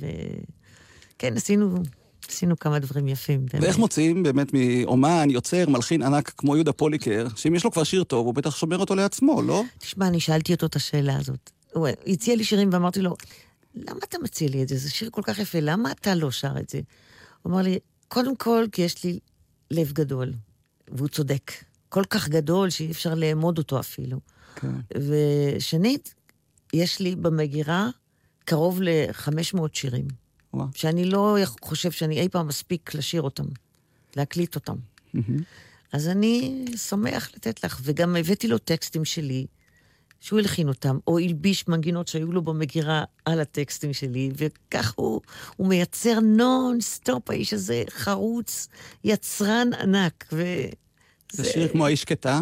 וכן, 1.16 1.38
עשינו, 1.38 1.76
עשינו 2.32 2.60
כמה 2.60 2.80
דברים 2.80 3.08
יפים. 3.08 3.46
באמת. 3.46 3.64
ואיך 3.64 3.78
מוצאים 3.78 4.24
באמת 4.24 4.52
מאומן, 4.54 5.30
יוצר, 5.30 5.70
מלחין 5.70 6.02
ענק 6.02 6.34
כמו 6.38 6.56
יהודה 6.56 6.72
פוליקר, 6.74 7.28
שאם 7.36 7.56
יש 7.56 7.64
לו 7.64 7.72
כבר 7.72 7.84
שיר 7.84 8.04
טוב, 8.04 8.26
הוא 8.26 8.34
בטח 8.34 8.56
שומר 8.56 8.78
אותו 8.78 8.96
לעצמו, 8.96 9.42
לא? 9.42 9.64
תשמע, 9.78 10.08
אני 10.08 10.20
שאלתי 10.20 10.54
אותו 10.54 10.66
את 10.66 10.76
השאלה 10.76 11.18
הזאת. 11.18 11.52
הוא 11.74 11.88
הציע 12.08 12.36
לי 12.36 12.44
שירים 12.44 12.70
ואמרתי 12.72 13.02
לו, 13.02 13.16
למה 13.76 14.00
אתה 14.04 14.18
מציע 14.24 14.50
לי 14.50 14.64
את 14.64 14.68
זה? 14.68 14.78
זה 14.78 14.90
שיר 14.90 15.10
כל 15.12 15.22
כך 15.22 15.40
יפה, 15.40 15.60
למה 15.60 15.92
אתה 15.92 16.16
לא 16.16 16.32
שר 16.32 16.54
את 16.60 16.70
זה? 16.70 16.80
הוא 17.42 17.54
אמר 17.54 17.62
לי, 17.62 17.80
קודם 18.08 18.36
כל, 18.36 18.66
כי 18.72 18.82
יש 18.82 19.04
לי 19.04 19.20
לב 19.72 19.92
גדול, 19.92 20.34
והוא 20.92 21.08
צודק. 21.08 21.52
כל 21.90 22.04
כך 22.10 22.30
גדול 22.30 22.70
שאי 22.70 22.92
אפשר 22.92 23.14
לאמוד 23.14 23.58
אותו 23.58 23.80
אפילו. 23.80 24.20
כן. 24.56 24.72
ושנית, 24.96 26.14
יש 26.74 27.00
לי 27.00 27.16
במגירה 27.16 27.90
קרוב 28.46 28.82
ל-500 28.82 29.60
שירים, 29.74 30.08
וואו. 30.54 30.68
שאני 30.76 31.06
לא 31.06 31.38
חושב 31.62 31.92
שאני 31.92 32.22
אי 32.22 32.30
פעם 32.30 32.48
מספיק 32.48 32.94
לשיר 32.94 33.22
אותם, 33.22 33.46
להקליט 34.16 34.56
אותם. 34.56 34.76
אז 35.94 36.08
אני 36.08 36.66
שמח 36.76 37.30
לתת 37.36 37.64
לך, 37.64 37.80
וגם 37.84 38.16
הבאתי 38.16 38.48
לו 38.48 38.58
טקסטים 38.58 39.06
שלי, 39.06 39.46
שהוא 40.20 40.40
הלחין 40.40 40.68
אותם, 40.68 40.98
או 41.08 41.20
הלביש 41.20 41.68
מנגינות 41.68 42.08
שהיו 42.08 42.32
לו 42.32 42.42
במגירה 42.42 43.04
על 43.26 43.40
הטקסטים 43.40 43.94
שלי, 43.94 44.32
וכך 44.38 44.94
הוא, 44.96 45.22
הוא 45.56 45.68
מייצר 45.68 46.20
נון-סטופ, 46.20 47.30
האיש 47.30 47.54
הזה 47.54 47.84
חרוץ, 47.90 48.68
יצרן 49.04 49.70
ענק, 49.74 50.26
ו... 50.34 50.44
זה 51.32 51.46
שיר 51.46 51.68
כמו 51.68 51.86
האיש 51.86 52.06
אה, 52.26 52.42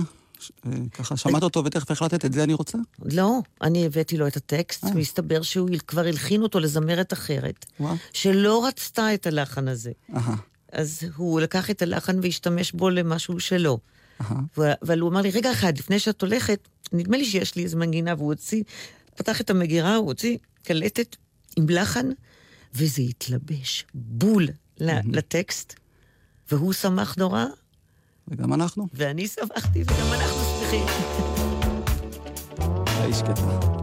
ככה 0.93 1.17
שמעת 1.17 1.43
אותו 1.43 1.65
ותכף 1.65 1.91
החלטת, 1.91 2.25
את 2.25 2.33
זה 2.33 2.43
אני 2.43 2.53
רוצה? 2.53 2.77
לא, 2.99 3.39
אני 3.61 3.85
הבאתי 3.85 4.17
לו 4.17 4.27
את 4.27 4.37
הטקסט, 4.37 4.83
אה. 4.85 4.93
מסתבר 4.93 5.41
שהוא 5.41 5.69
כבר 5.87 6.05
הלחין 6.07 6.43
אותו 6.43 6.59
לזמרת 6.59 7.13
אחרת. 7.13 7.65
שלא 8.13 8.65
רצתה 8.67 9.13
את 9.13 9.27
הלחן 9.27 9.67
הזה. 9.67 9.91
אז 10.71 11.03
הוא 11.15 11.41
לקח 11.41 11.69
את 11.69 11.81
הלחן 11.81 12.19
והשתמש 12.23 12.71
בו 12.71 12.89
למשהו 12.89 13.39
שלו. 13.39 13.79
אבל 14.57 14.99
הוא 14.99 15.09
אמר 15.09 15.21
לי, 15.21 15.29
רגע 15.29 15.51
אחד, 15.51 15.77
לפני 15.77 15.99
שאת 15.99 16.21
הולכת, 16.21 16.67
נדמה 16.93 17.17
לי 17.17 17.25
שיש 17.25 17.55
לי 17.55 17.63
איזו 17.63 17.77
מנגינה, 17.77 18.13
והוא 18.17 18.27
הוציא, 18.27 18.63
פתח 19.15 19.41
את 19.41 19.49
המגירה, 19.49 19.95
הוא 19.95 20.07
הוציא 20.07 20.37
קלטת 20.63 21.15
עם 21.57 21.65
לחן, 21.69 22.09
וזה 22.73 23.01
התלבש 23.01 23.85
בול 23.93 24.47
לטקסט, 24.79 25.73
והוא 26.51 26.73
שמח 26.73 27.15
נורא, 27.17 27.45
וגם 28.29 28.53
אנחנו, 28.53 28.87
ואני 28.93 29.27
שמחתי, 29.27 29.81
וגם 29.81 30.13
אנחנו 30.13 30.37
שמחים. 30.59 30.85
האיש 32.87 33.15
שקטה. 33.15 33.78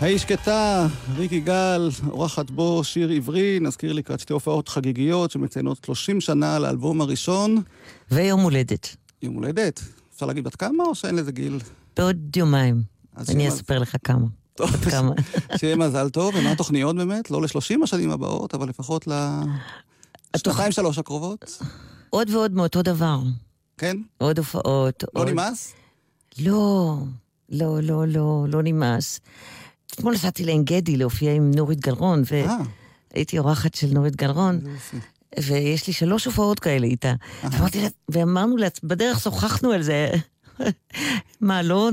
היי 0.00 0.18
שקטה, 0.18 0.86
ריק 1.16 1.32
יגאל, 1.32 1.88
אורחת 2.10 2.50
בו 2.50 2.84
שיר 2.84 3.10
עברי, 3.10 3.58
נזכיר 3.60 3.92
לקראת 3.92 4.20
שתי 4.20 4.32
הופעות 4.32 4.68
חגיגיות 4.68 5.30
שמציינות 5.30 5.84
30 5.84 6.20
שנה 6.20 6.58
לאלבום 6.58 7.00
הראשון. 7.00 7.62
ויום 8.10 8.40
הולדת. 8.40 8.96
יום 9.22 9.34
הולדת. 9.34 9.80
אפשר 10.14 10.26
להגיד 10.26 10.44
בת 10.44 10.56
כמה 10.56 10.84
או 10.84 10.94
שאין 10.94 11.14
לזה 11.14 11.32
גיל? 11.32 11.58
בעוד 11.96 12.36
יומיים. 12.36 12.82
אני 13.28 13.48
אספר 13.48 13.78
לך 13.78 13.96
כמה. 14.04 14.26
טוב, 14.54 14.70
כמה. 14.70 15.12
שיהיה 15.58 15.76
מזל 15.76 16.08
טוב, 16.08 16.34
ומה 16.34 16.52
התוכניות 16.52 16.96
באמת? 16.96 17.30
לא 17.30 17.42
ל-30 17.42 17.84
השנים 17.84 18.10
הבאות, 18.10 18.54
אבל 18.54 18.68
לפחות 18.68 19.08
לשנתיים 20.36 20.72
שלוש 20.72 20.98
הקרובות. 20.98 21.62
עוד 22.10 22.30
ועוד 22.30 22.52
מאותו 22.52 22.82
דבר. 22.82 23.18
כן? 23.78 23.96
עוד 24.18 24.38
הופעות. 24.38 25.04
לא 25.14 25.20
עוד... 25.20 25.28
נמאס? 25.28 25.72
לא, 26.38 26.96
לא, 27.50 27.82
לא, 27.82 27.82
לא, 27.82 28.06
לא, 28.08 28.46
לא 28.48 28.62
נמאס. 28.62 29.20
אתמול 29.94 30.14
נסעתי 30.14 30.44
לעין 30.44 30.64
גדי 30.64 30.96
להופיע 30.96 31.32
עם 31.32 31.50
נורית 31.50 31.80
גלרון, 31.80 32.22
אה, 32.32 32.56
והייתי 33.14 33.38
אורחת 33.38 33.74
של 33.74 33.86
נורית 33.92 34.16
גלרון. 34.16 34.60
ויש 35.40 35.86
לי 35.86 35.92
שלוש 35.92 36.24
הופעות 36.24 36.60
כאלה 36.60 36.86
איתה. 36.86 37.14
ואמרתי 37.42 37.82
לה, 37.82 37.88
ואמרנו 38.08 38.56
לה, 38.56 38.68
בדרך 38.82 39.20
שוחחנו 39.20 39.72
על 39.72 39.82
זה. 39.82 40.10
מה, 41.40 41.62
לא, 41.62 41.90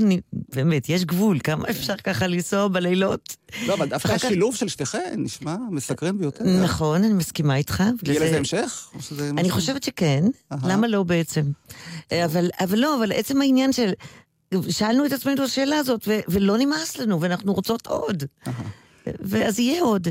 באמת, 0.54 0.88
יש 0.88 1.04
גבול, 1.04 1.38
כמה 1.44 1.70
אפשר 1.70 1.96
ככה 1.96 2.26
לנסוע 2.26 2.68
בלילות? 2.68 3.36
לא, 3.66 3.74
אבל 3.74 3.88
דווקא 3.88 4.12
השילוב 4.12 4.54
של 4.54 4.68
שתיכן 4.68 5.14
נשמע 5.16 5.56
מסקרן 5.70 6.18
ביותר. 6.18 6.44
נכון, 6.44 7.04
אני 7.04 7.12
מסכימה 7.12 7.56
איתך. 7.56 7.82
יהיה 8.06 8.20
לזה 8.20 8.36
המשך? 8.36 8.90
אני 9.38 9.50
חושבת 9.50 9.82
שכן. 9.82 10.24
למה 10.64 10.86
לא 10.86 11.02
בעצם? 11.02 11.42
אבל 12.12 12.48
לא, 12.74 12.98
אבל 12.98 13.12
עצם 13.12 13.40
העניין 13.40 13.72
של... 13.72 13.92
שאלנו 14.70 15.06
את 15.06 15.12
עצמנו 15.12 15.34
את 15.34 15.40
השאלה 15.40 15.76
הזאת, 15.78 16.00
ו- 16.08 16.20
ולא 16.28 16.58
נמאס 16.58 16.98
לנו, 16.98 17.20
ואנחנו 17.20 17.52
רוצות 17.54 17.86
עוד. 17.86 18.22
ואז 19.06 19.58
יהיה 19.58 19.82
עוד. 19.82 20.08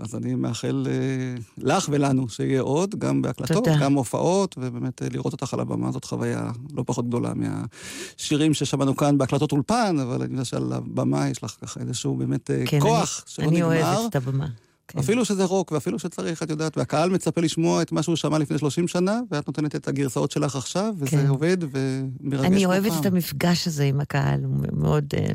אז 0.00 0.14
אני 0.14 0.34
מאחל 0.34 0.86
אה, 0.90 1.34
לך 1.58 1.88
ולנו 1.92 2.28
שיהיה 2.28 2.60
עוד, 2.60 2.94
גם 2.98 3.22
בהקלטות, 3.22 3.64
תודה. 3.64 3.76
גם 3.80 3.92
הופעות, 3.94 4.54
ובאמת 4.58 5.02
אה, 5.02 5.08
לראות 5.10 5.32
אותך 5.32 5.54
על 5.54 5.60
הבמה 5.60 5.92
זאת 5.92 6.04
חוויה 6.04 6.50
לא 6.72 6.82
פחות 6.86 7.08
גדולה 7.08 7.32
מהשירים 7.34 8.54
ששמענו 8.54 8.96
כאן 8.96 9.18
בהקלטות 9.18 9.52
אולפן, 9.52 9.96
אבל 10.02 10.22
אני 10.22 10.32
יודע 10.32 10.44
שעל 10.44 10.72
הבמה 10.72 11.28
יש 11.28 11.44
לך 11.44 11.54
ככה 11.62 11.80
איזשהו 11.80 12.16
באמת 12.16 12.50
אה, 12.50 12.62
כן, 12.66 12.80
כוח 12.80 13.24
אני, 13.24 13.32
שלא 13.34 13.44
אני 13.48 13.56
נגמר. 13.56 13.96
אוהבת 13.96 14.10
את 14.10 14.16
הבמה. 14.16 14.46
כן. 14.88 14.98
אפילו 14.98 15.24
שזה 15.24 15.44
רוק, 15.44 15.72
ואפילו 15.72 15.98
שצריך, 15.98 16.42
את 16.42 16.50
יודעת, 16.50 16.78
והקהל 16.78 17.10
מצפה 17.10 17.40
לשמוע 17.40 17.82
את 17.82 17.92
מה 17.92 18.02
שהוא 18.02 18.16
שמע 18.16 18.38
לפני 18.38 18.58
30 18.58 18.88
שנה, 18.88 19.20
ואת 19.30 19.46
נותנת 19.46 19.76
את 19.76 19.88
הגרסאות 19.88 20.30
שלך 20.30 20.56
עכשיו, 20.56 20.94
וזה 20.98 21.10
כן. 21.10 21.26
עובד 21.26 21.56
ומרגש 21.60 22.44
אני 22.44 22.66
אוהבת 22.66 22.90
פעם. 22.90 23.00
את 23.00 23.06
המפגש 23.06 23.66
הזה 23.66 23.84
עם 23.84 24.00
הקהל, 24.00 24.44
הוא 24.44 24.66
מאוד... 24.72 25.04
אה, 25.16 25.26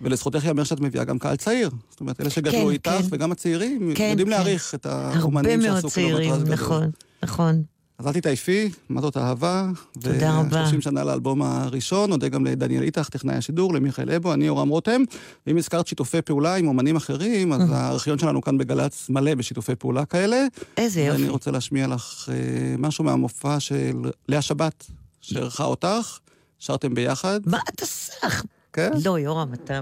ולזכותך 0.00 0.44
ייאמר 0.44 0.64
שאת 0.64 0.80
מביאה 0.80 1.04
גם 1.04 1.18
קהל 1.18 1.36
צעיר. 1.36 1.70
זאת 1.90 2.00
אומרת, 2.00 2.20
אלה 2.20 2.30
שגדלו 2.30 2.66
כן, 2.66 2.70
איתך, 2.70 2.90
כן. 2.90 3.06
וגם 3.10 3.32
הצעירים, 3.32 3.92
כן, 3.94 4.08
יודעים 4.10 4.28
כן. 4.28 4.30
להעריך 4.34 4.74
את 4.74 4.86
הרבה 4.86 5.18
האומנים 5.18 5.60
מאוד 5.60 5.74
שעשו 5.74 5.88
צעירים, 5.88 6.16
קילומטראז' 6.16 6.42
גדול. 6.42 6.54
נכון, 6.54 6.90
נכון. 7.22 7.62
אז 7.98 8.06
אל 8.06 8.12
תתעייפי, 8.12 8.70
מה 8.88 9.00
זאת 9.00 9.16
אהבה. 9.16 9.66
תודה 10.00 10.38
רבה. 10.38 10.64
ו-30 10.72 10.80
שנה 10.80 11.04
לאלבום 11.04 11.42
הראשון, 11.42 12.10
נודה 12.10 12.28
גם 12.28 12.46
לדניאל 12.46 12.82
איתך, 12.82 13.08
טכנאי 13.08 13.34
השידור, 13.34 13.74
למיכאל 13.74 14.10
אבו, 14.10 14.32
אני 14.32 14.48
אורם 14.48 14.68
רותם. 14.68 15.02
ואם 15.46 15.56
הזכרת 15.56 15.86
שיתופי 15.86 16.22
פעולה 16.22 16.54
עם 16.54 16.68
אומנים 16.68 16.96
אחרים, 16.96 17.52
אז 17.52 17.70
הארכיון 17.72 18.18
שלנו 18.18 18.42
כאן 18.42 18.58
בגל"צ 18.58 19.06
מלא 19.10 19.34
בשיתופי 19.34 19.74
פעולה 19.74 20.04
כאלה. 20.04 20.46
איזה 20.76 21.00
ואני 21.00 21.12
יופי. 21.12 21.28
רוצה 21.28 21.50
להשמיע 21.50 21.86
לך 21.86 22.28
אה, 22.32 22.34
משהו 22.78 23.04
מהמופע 23.04 23.60
של 23.60 23.96
לאה 24.28 24.42
שבת, 24.42 24.86
שאירחה 25.20 25.64
אותך, 25.64 26.18
שרתם 26.58 26.94
ביחד, 26.94 27.40
מה 27.46 27.58
אתה 27.74 27.86
סך? 27.86 28.44
כן? 28.72 28.90
לא, 29.04 29.18
יורם, 29.18 29.54
אתה 29.54 29.80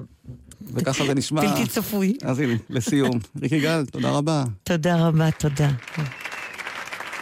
וככה 0.75 1.07
זה 1.07 1.14
נשמע. 1.14 1.41
בלתי 1.41 1.67
צפוי. 1.67 2.17
אז 2.23 2.39
הנה, 2.39 2.55
לסיום. 2.71 3.19
ריקי 3.43 3.61
גל, 3.61 3.85
תודה 3.87 4.11
רבה. 4.11 4.45
תודה 4.64 5.07
רבה, 5.07 5.31
תודה. 5.31 5.71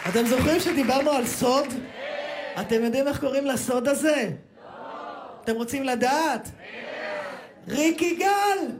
אתם 0.09 0.25
זוכרים 0.25 0.59
שדיברנו 0.59 1.11
על 1.11 1.25
סוד? 1.25 1.67
אתם 2.61 2.83
יודעים 2.83 3.07
איך 3.07 3.19
קוראים 3.19 3.45
לסוד 3.45 3.87
הזה? 3.87 4.29
אתם 5.43 5.55
רוצים 5.55 5.83
לדעת? 5.83 6.49
ריקי 7.67 8.15
גל! 8.15 8.71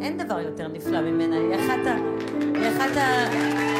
אין 0.00 0.18
דבר 0.18 0.40
יותר 0.40 0.68
נפלא 0.68 1.00
ממנה, 1.00 1.36
היא 1.36 1.54
אחת 1.54 1.86
ה... 1.86 1.96
היא 2.54 2.68
אחת 2.68 2.96
ה... 2.96 3.73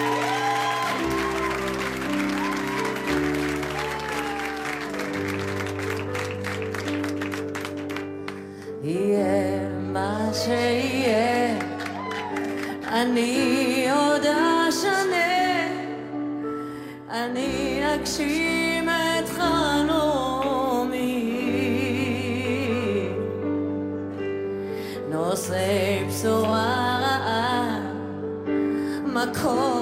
שיהיה, 10.35 11.59
אני 12.89 13.87
עוד 13.91 14.23
אשנה, 14.69 15.67
אני 17.11 17.81
אגשים 17.95 18.89
את 18.89 19.29
חלומי. 19.29 20.55
נושאי 25.11 26.05
בשורה 26.09 26.99
רעה, 27.01 27.81
מכות 29.07 29.74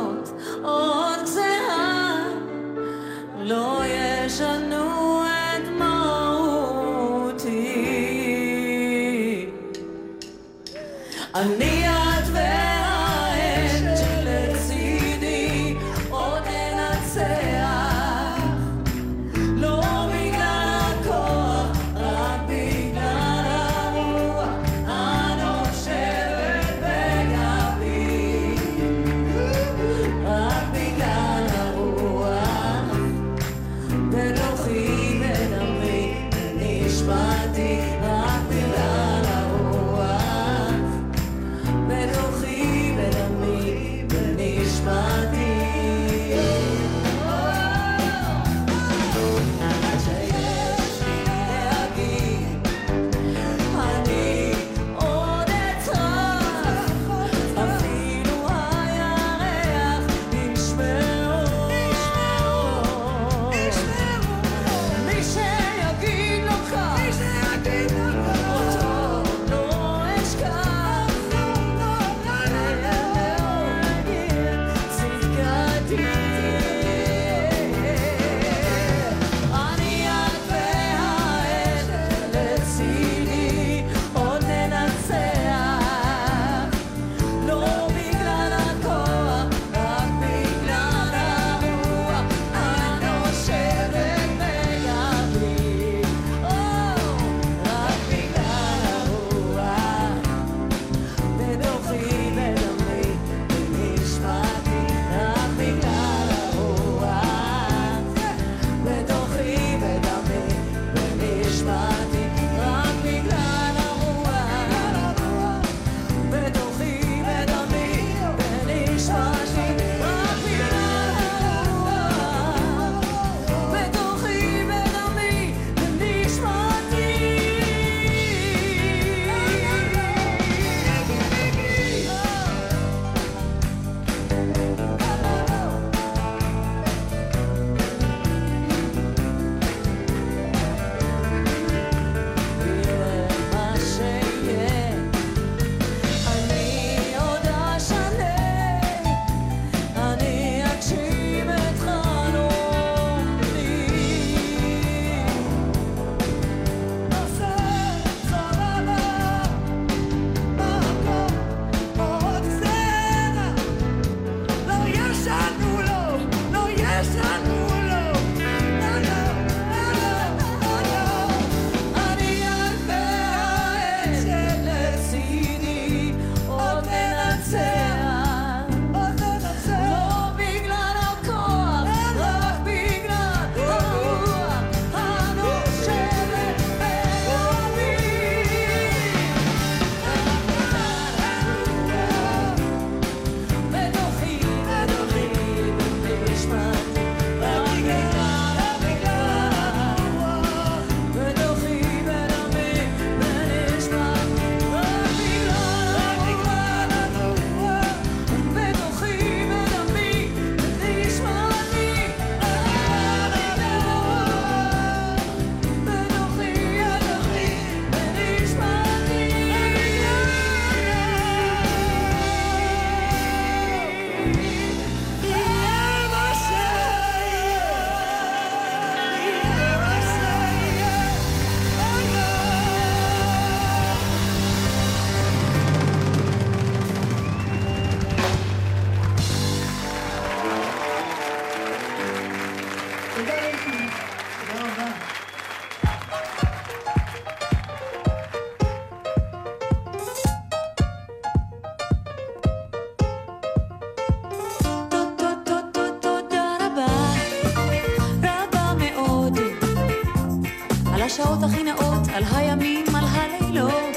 על 261.03 261.07
השעות 261.07 261.43
הכי 261.43 261.63
נאות, 261.63 262.09
על 262.15 262.23
הימים, 262.31 262.85
על 262.97 263.05
הלילות, 263.05 263.97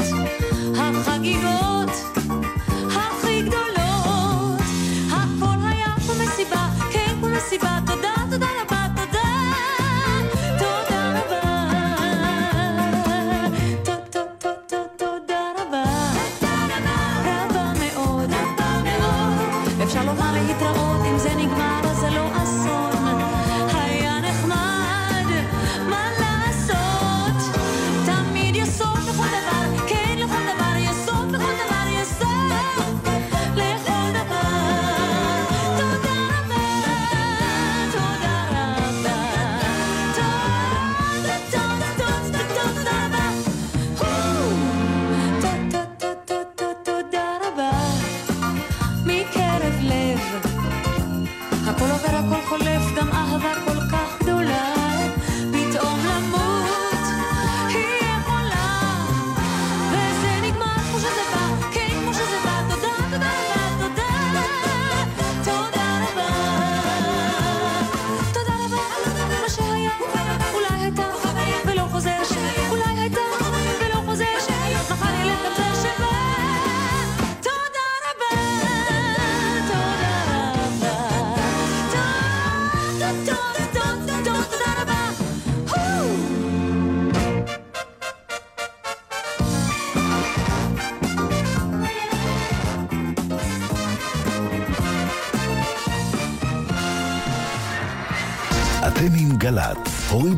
החגיגות. 0.76 1.55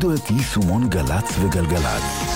הכניסו 0.08 0.24
את 0.24 0.30
יישומון 0.30 0.88
גל"צ 0.88 1.38
וגלגל"צ. 1.40 2.27